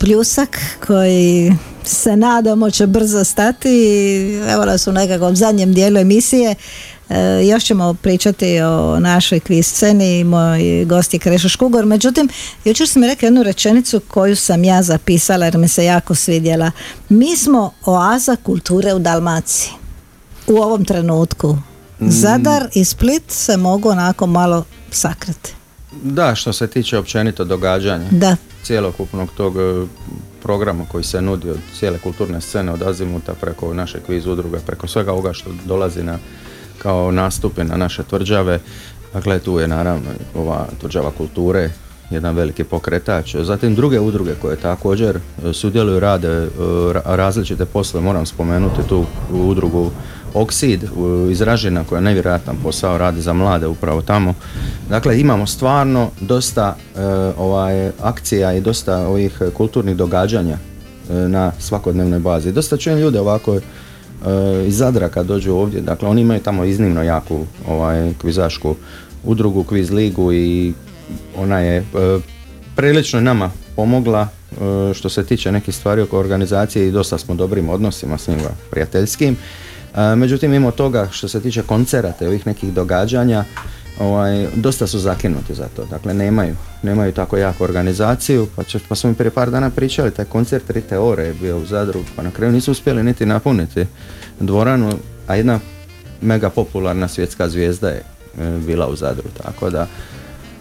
[0.07, 1.53] Pljusak koji
[1.85, 3.69] se nadamo će brzo stati.
[4.49, 6.55] Evo nas u nekakvom zadnjem dijelu emisije.
[7.09, 12.29] E, još ćemo pričati o našoj kviz sceni, moj gost je Krešo Škugor, međutim,
[12.65, 16.71] jučer sam mi rekla jednu rečenicu koju sam ja zapisala jer mi se jako svidjela.
[17.09, 19.71] Mi smo oaza kulture u Dalmaciji
[20.47, 21.53] u ovom trenutku.
[22.01, 22.11] Mm.
[22.11, 25.55] Zadar i Split se mogu onako malo sakriti.
[26.03, 28.09] Da, što se tiče općenito događanja.
[28.11, 28.37] Da.
[28.67, 29.87] Cijelokupnog tog e,
[30.43, 34.87] programa koji se nudi od cijele kulturne scene, od Azimuta preko naše kviz udruge, preko
[34.87, 36.19] svega ovoga što dolazi na
[36.79, 38.61] kao nastupe na naše tvrđave.
[39.12, 41.71] Dakle, tu je naravno ova tvrđava kulture,
[42.11, 43.37] jedan veliki pokretač.
[43.37, 46.49] Zatim druge udruge koje također e, sudjeluju, rade e,
[47.05, 49.91] različite posle, moram spomenuti tu udrugu
[50.37, 50.84] Oksid
[51.30, 54.34] iz Ražina koja nevjerojatan posao radi za mlade upravo tamo.
[54.89, 57.01] Dakle, imamo stvarno dosta e,
[57.39, 60.59] ovaj, akcija i dosta ovih kulturnih događanja
[61.09, 62.53] na svakodnevnoj bazi.
[62.53, 63.61] Dosta čujem ljude ovako
[64.66, 68.74] iz Zadra kad dođu ovdje, dakle oni imaju tamo iznimno jaku ovaj, kvizašku
[69.24, 70.72] udrugu, kviz ligu i
[71.37, 71.84] ona je e,
[72.76, 77.68] prilično nama pomogla e, što se tiče nekih stvari oko organizacije i dosta smo dobrim
[77.68, 79.37] odnosima s njima prijateljskim.
[79.97, 83.45] E, međutim, mimo toga što se tiče koncerata i ovih nekih događanja,
[83.99, 85.85] ovaj, dosta su zakinuti za to.
[85.85, 88.47] Dakle, nemaju, nemaju tako jaku organizaciju.
[88.57, 91.59] Pa, će, pa smo mi prije par dana pričali, taj koncert Rite Ore je bio
[91.59, 93.87] u Zadru, pa na kraju nisu uspjeli niti napuniti
[94.41, 94.93] dvoranu,
[95.27, 95.61] a jedna
[96.21, 98.03] mega popularna svjetska zvijezda je
[98.67, 99.87] bila u Zadru, tako da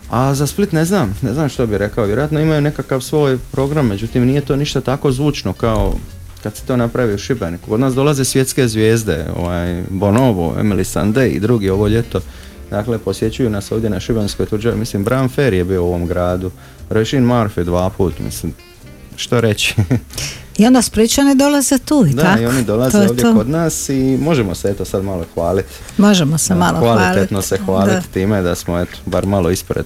[0.10, 3.88] a za Split ne znam, ne znam što bi rekao, vjerojatno imaju nekakav svoj program,
[3.88, 5.94] međutim nije to ništa tako zvučno kao
[6.46, 7.70] kad se to napravi u Šibeniku.
[7.70, 12.22] Kod nas dolaze svjetske zvijezde, ovaj, Bonobo, Emily Sandé i drugi ovo ljeto.
[12.70, 14.78] Dakle, posjećuju nas ovdje na Šibenskoj tuđavi.
[14.78, 16.52] Mislim, Bram Fer je bio u ovom gradu.
[16.90, 18.54] Rešin Murphy dva put, mislim,
[19.16, 19.76] što reći.
[20.58, 22.42] I onda spričani dolaze tu i da, tako.
[22.42, 25.74] i oni dolaze ovdje kod nas i možemo se eto sad malo hvaliti.
[25.98, 27.04] Možemo se malo hvaliti.
[27.04, 29.86] Kvalitetno se hvaliti time da smo eto, bar malo ispred.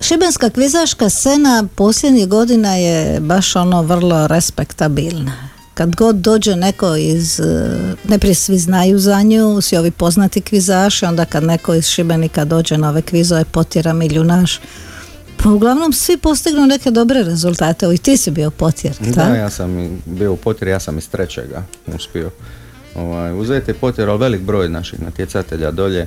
[0.00, 5.32] Šibenska kvizaška scena posljednjih godina je baš ono vrlo respektabilna.
[5.74, 7.40] Kad god dođe neko iz,
[8.08, 12.78] ne svi znaju za nju, svi ovi poznati kvizaši, onda kad neko iz Šibenika dođe
[12.78, 14.60] na ove kvizove potjera miljunaš,
[15.42, 20.00] pa uglavnom svi postignu neke dobre rezultate, i ti si bio potjer, Da, ja sam
[20.06, 21.62] bio u potjer, ja sam iz trećega
[21.94, 22.30] uspio
[22.94, 26.06] ovaj, uzeti potjer, ali velik broj naših natjecatelja dolje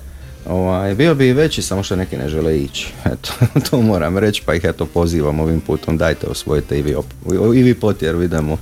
[0.50, 2.94] Ovaj, bio bi i veći, samo što neki ne žele ići.
[3.14, 3.32] Eto,
[3.70, 7.06] to moram reći, pa ih eto pozivam ovim putom, dajte osvojite i vi, op,
[7.56, 8.58] i vi potjeru idemo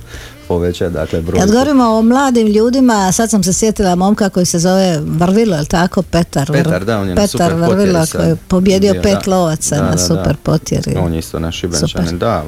[0.48, 1.40] povećati, dakle broj.
[1.40, 5.64] Kad govorimo o mladim ljudima, sad sam se sjetila momka koji se zove Vrvilo, je
[5.64, 6.02] tako?
[6.02, 10.36] Petar, Petar, da, on je Petar na Vrvilo koji je pobjedio pet lovaca na super
[10.42, 10.96] potjeri.
[10.96, 12.44] On je isto na Šibenčanin, da,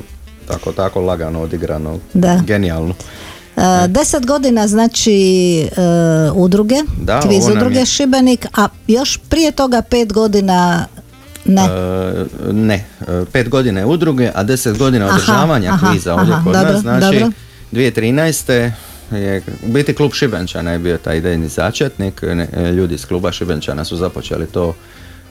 [0.48, 2.40] tako, tako lagano odigrano, da.
[2.46, 2.94] genijalno.
[3.56, 7.86] Uh, deset godina znači uh, udruge, da, kviz udruge je...
[7.86, 10.86] Šibenik, a još prije toga pet godina
[11.44, 11.62] ne.
[11.62, 12.84] Uh, ne,
[13.32, 17.32] pet godina je udruge, a deset godina održavanja kviza ovdje kod nas, znači dobro.
[17.72, 18.70] 2013.
[19.10, 22.22] je u biti klub Šibenčana je bio taj idejni začetnik,
[22.76, 24.74] ljudi iz kluba Šibenčana su započeli to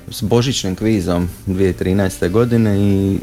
[0.10, 2.30] s božićnim kvizom 2013.
[2.30, 3.20] godine i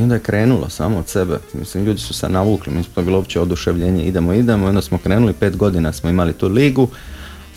[0.00, 1.38] i onda je krenulo samo od sebe.
[1.52, 4.66] Mislim, ljudi su se navukli, mi smo bilo uopće oduševljenje, idemo, idemo.
[4.66, 6.88] Onda smo krenuli, pet godina smo imali tu ligu,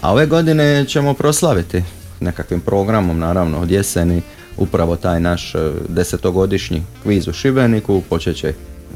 [0.02, 1.84] a ove godine ćemo proslaviti
[2.20, 4.22] nekakvim programom, naravno, od jeseni,
[4.58, 8.54] upravo taj naš e, desetogodišnji kviz u Šibeniku, počet će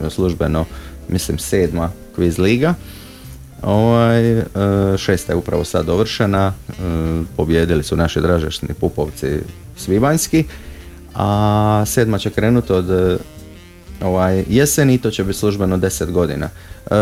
[0.09, 0.65] službeno,
[1.09, 2.73] mislim, sedma kviz liga.
[3.61, 4.43] Ovaj, e,
[4.97, 6.73] šesta je upravo sad dovršena, e,
[7.37, 9.39] pobjedili su naši dražešni pupovci
[9.77, 10.43] Svibanjski,
[11.15, 13.19] a sedma će krenuti od
[14.01, 16.49] ovaj, jesen i to će biti službeno 10 godina.
[16.91, 16.95] E,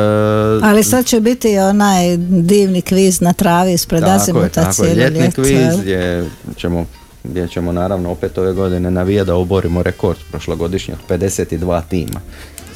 [0.63, 6.29] Ali sad će biti onaj divni kviz na travi ispred Azimuta cijelo Ljetni kviz gdje
[6.55, 6.85] ćemo,
[7.23, 12.21] gdje ćemo naravno opet ove godine navijati da oborimo rekord prošlogodišnji od 52 tima.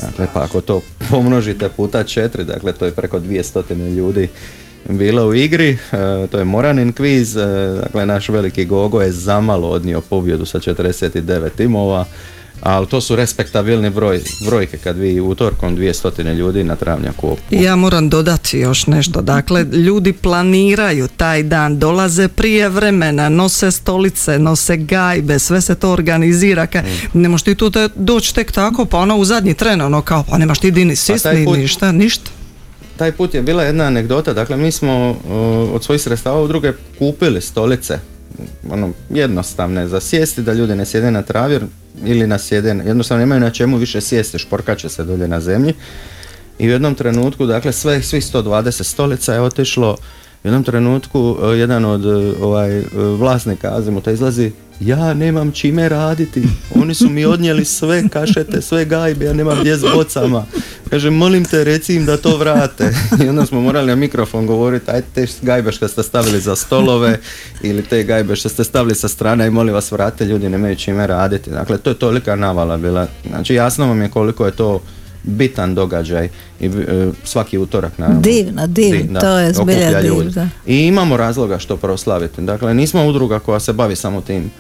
[0.02, 4.28] Dakle, pa ako to pomnožite puta četiri, dakle to je preko 200 ljudi
[4.90, 7.46] bilo u igri, e, to je Moranin kviz, e,
[7.82, 12.06] dakle naš veliki Gogo je zamalo odnio pobjedu sa 49 timova,
[12.62, 18.10] ali to su respektabilni broj, brojke kad vi utorkom 200 ljudi na travnjaku Ja moram
[18.10, 25.40] dodati još nešto, dakle ljudi planiraju taj dan, dolaze prije vremena, nose stolice, nose gajbe,
[25.40, 27.22] sve se to organizira, ka, mm.
[27.22, 30.38] ne možeš ti tu doći tek tako, pa ono u zadnji tren, ono kao, pa
[30.38, 32.32] nemaš ti dini sisni, pa ništa, ništa.
[32.98, 35.16] Taj put je bila jedna anegdota, dakle mi smo
[35.74, 38.00] od svojih sredstava udruge kupili stolice
[38.70, 41.60] ono, jednostavne za sjesti, da ljudi ne sjede na travi
[42.06, 45.74] ili na sjede, jednostavno nemaju na čemu više sjesti, šporkaće se dolje na zemlji.
[46.60, 49.98] I u jednom trenutku, dakle, sve, svih 120 stolica je otišlo,
[50.44, 55.90] u jednom trenutku e, jedan od e, ovaj, e, vlasnika Azimuta izlazi, ja nemam čime
[55.90, 56.44] raditi,
[56.76, 60.46] oni su mi odnijeli sve kašete, sve gajbe, ja nemam gdje s bocama.
[60.90, 62.94] Kaže, molim te, reci im da to vrate.
[63.26, 67.20] I onda smo morali na mikrofon govoriti, ajde te gajbe što ste stavili za stolove
[67.62, 71.08] ili te gajbe što ste stavili sa strane i molim vas vrate, ljudi nemaju čime
[71.08, 71.50] raditi.
[71.50, 73.08] Dakle, to je tolika navala bila.
[73.30, 74.82] Znači, jasno vam je koliko je to
[75.24, 78.22] bitan događaj i e, svaki utorak naravno.
[78.22, 80.48] Divno, divno, Di- da, to je zbilja divno.
[80.66, 82.42] I imamo razloga što proslaviti.
[82.42, 84.52] Dakle, nismo udruga koja se bavi samo tim.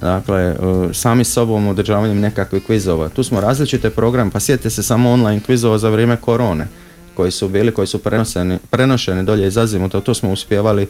[0.00, 0.54] Dakle, e,
[0.92, 3.08] sami sobom održavanjem nekakvih kvizova.
[3.08, 6.66] Tu smo različite programe, pa sjetite se samo online kvizova za vrijeme korone
[7.14, 10.86] koji su bili, koji su prenoseni, prenošeni dolje iz Azimuta, to smo uspjevali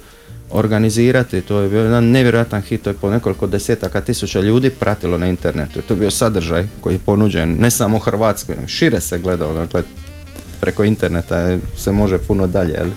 [0.51, 5.19] organizirati, to je bio jedan nevjerojatan hit, to je po nekoliko desetaka tisuća ljudi pratilo
[5.19, 5.83] na internetu.
[5.83, 9.83] To je bio sadržaj koji je ponuđen ne samo u Hrvatskoj, šire se gledao, dakle
[10.61, 12.91] preko interneta se može puno dalje, jel?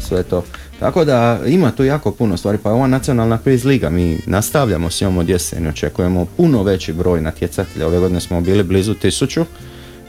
[0.00, 0.44] sve to.
[0.80, 5.00] Tako da ima tu jako puno stvari, pa ova nacionalna quiz liga, mi nastavljamo s
[5.00, 9.44] njom od jeseni, očekujemo puno veći broj natjecatelja, ove godine smo bili blizu tisuću,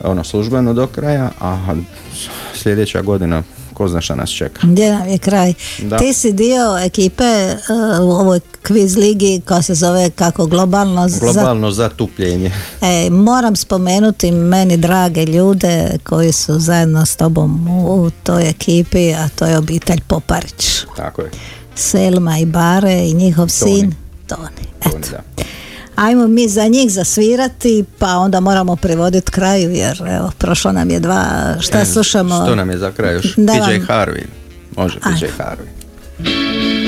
[0.03, 1.75] ono službeno do kraja, a
[2.53, 3.43] sljedeća godina
[3.73, 4.59] ko zna šta nas čeka.
[4.63, 5.53] Gdje nam je kraj?
[5.79, 5.97] Da.
[5.97, 7.57] Ti si dio ekipe e,
[8.01, 12.51] u ovoj kviz ligi koja se zove kako globalno za- Globalno zatupljenje.
[12.81, 15.71] E, moram spomenuti meni drage ljude
[16.03, 20.67] koji su zajedno s tobom u, u toj ekipi, a to je obitelj Poparić.
[20.97, 21.31] Tako je.
[21.75, 23.95] Selma i Bare i njihov sin
[24.27, 24.49] Toni.
[24.81, 25.09] Toni, Eto.
[25.11, 25.43] da.
[26.01, 30.99] Ajmo mi za njih zasvirati, pa onda moramo privoditi kraju, jer evo, prošlo nam je
[30.99, 31.25] dva,
[31.59, 32.43] šta E, slušamo?
[32.43, 33.35] Što nam je za kraj još?
[33.37, 34.23] Da PJ vam- Harvey.
[34.77, 35.25] Može PJ.
[35.37, 36.80] Harvey.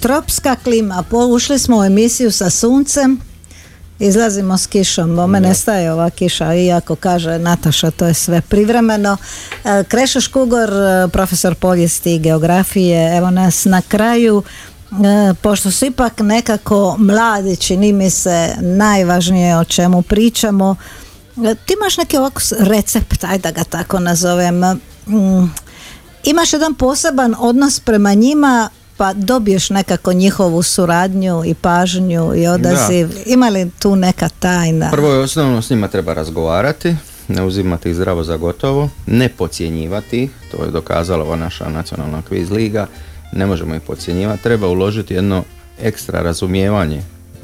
[0.00, 3.20] Tropska klima, po, ušli smo u emisiju sa suncem,
[3.98, 9.16] izlazimo s kišom, bome nestaje ova kiša, iako kaže Nataša, to je sve privremeno.
[9.64, 14.42] E, Krešo Škugor, e, profesor povijesti i geografije, evo nas na kraju,
[14.90, 20.76] e, pošto su ipak nekako mladi, čini mi se najvažnije o čemu pričamo,
[21.36, 24.60] ti imaš neki ovako recept, ajde da ga tako nazovem,
[25.06, 25.52] mm,
[26.24, 33.08] imaš jedan poseban odnos prema njima pa dobiješ nekako njihovu suradnju i pažnju i odaziv.
[33.26, 34.90] Ima li tu neka tajna?
[34.90, 36.96] Prvo i osnovno s njima treba razgovarati,
[37.28, 42.22] ne uzimati ih zdravo za gotovo, ne podcjenjivati ih, to je dokazala ova naša nacionalna
[42.28, 42.86] kviz liga,
[43.32, 45.44] ne možemo ih podcjenjivati, treba uložiti jedno
[45.82, 47.02] ekstra razumijevanje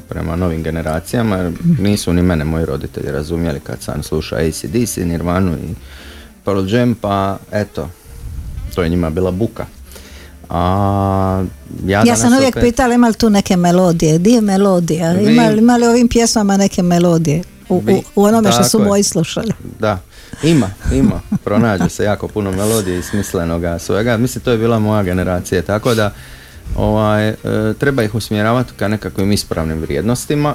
[0.09, 5.53] prema novim generacijama, jer nisu ni mene moji roditelji razumjeli kad sam slušao ACDC, Nirvanu
[5.53, 5.75] i
[6.45, 7.89] Pearl Jam, pa eto,
[8.75, 9.67] to je njima bila buka.
[10.55, 11.45] A,
[11.87, 15.25] ja, Ja sam uvijek opet- pitala ima li tu neke melodije, di je melodija, Vi-
[15.27, 18.85] ima li, ima li ovim pjesmama neke melodije u, Vi- u onome što su je.
[18.85, 19.53] moji slušali.
[19.79, 19.99] Da,
[20.43, 21.21] ima, ima.
[21.45, 24.17] Pronađe se jako puno melodije i smislenoga svega.
[24.17, 26.13] Mislim, to je bila moja generacija, tako da
[26.77, 27.35] ovaj, e,
[27.73, 30.55] treba ih usmjeravati ka nekakvim ispravnim vrijednostima.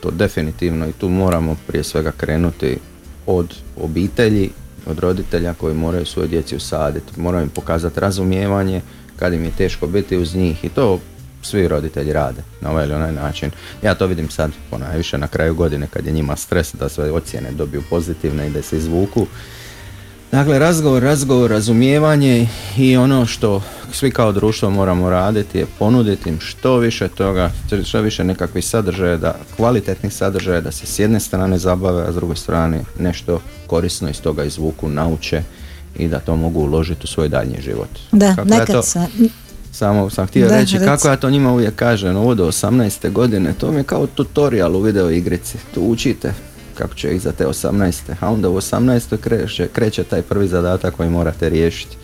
[0.00, 2.78] To definitivno i tu moramo prije svega krenuti
[3.26, 4.50] od obitelji,
[4.86, 8.80] od roditelja koji moraju svoje djeci usaditi, moraju im pokazati razumijevanje
[9.18, 10.98] kad im je teško biti uz njih i to
[11.42, 13.50] svi roditelji rade na ovaj ili onaj način.
[13.82, 17.52] Ja to vidim sad ponajviše na kraju godine kad je njima stres da sve ocjene
[17.52, 19.26] dobiju pozitivne i da se izvuku.
[20.32, 23.62] Dakle, razgovor, razgovor, razumijevanje i ono što
[23.92, 27.50] svi kao društvo moramo raditi je ponuditi im što više toga,
[27.84, 32.14] što više nekakvih sadržaja, da, kvalitetnih sadržaja, da se s jedne strane zabave, a s
[32.14, 35.42] druge strane nešto korisno iz toga izvuku, nauče
[35.98, 37.88] i da to mogu uložiti u svoj daljnji život.
[38.12, 39.00] Da, Kako ja nekad to- se,
[39.72, 40.84] samo sam htio Da, reći reci.
[40.86, 43.10] kako ja to njima uvijek kažem, ovo do 18.
[43.10, 46.32] godine, to mi je kao tutorial u video igrici, tu učite
[46.74, 48.14] kako će iza te 18.
[48.20, 49.16] A onda u 18.
[49.16, 51.96] kreće, kreće taj prvi zadatak koji morate riješiti.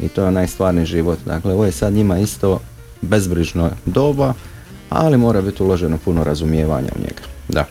[0.00, 1.18] I to je onaj stvarni život.
[1.26, 2.60] Dakle, ovo je sad njima isto
[3.02, 4.34] bezbrižno doba,
[4.90, 7.22] ali mora biti uloženo puno razumijevanja u njega.
[7.48, 7.64] Da.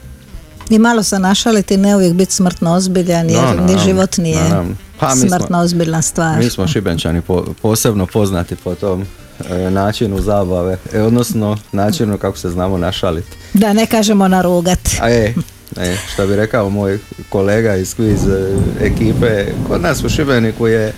[0.70, 4.43] I malo se našaliti, ne uvijek biti smrtno ozbiljan, jer No, ni naravno, život nije
[4.43, 4.76] naravno.
[4.99, 6.38] Pa, smo- smrtno ozbiljna stvar.
[6.38, 9.05] Mi smo šibenčani po- posebno poznati po tom
[9.49, 13.32] e, načinu zabave, e, odnosno načinu kako se znamo našaliti.
[13.53, 14.80] Da, ne kažemo narugat.
[15.01, 15.36] A je,
[15.78, 16.99] e, što bi rekao moj
[17.30, 20.93] kolega iz quiz e, ekipe, kod nas u Šibeniku je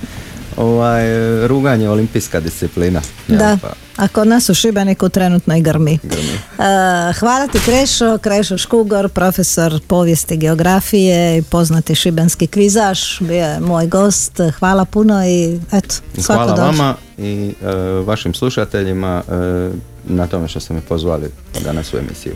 [0.58, 1.04] ovaj,
[1.48, 3.02] ruganje olimpijska disciplina.
[3.28, 3.68] Jel, Da, pa
[4.00, 6.00] a kod nas u Šibeniku trenutno i grmi.
[6.04, 6.24] grmi.
[6.24, 13.60] E, hvala ti Krešo, Krešo Škugor, profesor povijesti geografije i poznati šibenski kvizaš, bio je
[13.60, 17.74] moj gost, hvala puno i eto, svako Hvala vama i e,
[18.06, 19.70] vašim slušateljima e,
[20.04, 21.32] na tome što ste me pozvali
[21.64, 22.36] danas u emisiju.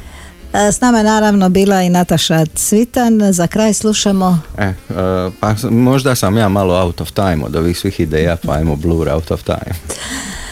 [0.53, 4.73] S nama je naravno bila i Nataša Cvitan, za kraj slušamo E, e,
[5.39, 9.09] pa možda sam ja malo out of time od ovih svih ideja, pa ajmo blur
[9.09, 9.75] out of time.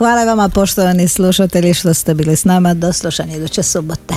[0.00, 4.14] Hvala vama poštovani slušatelji što ste bili s nama, do slušanja iduće subote.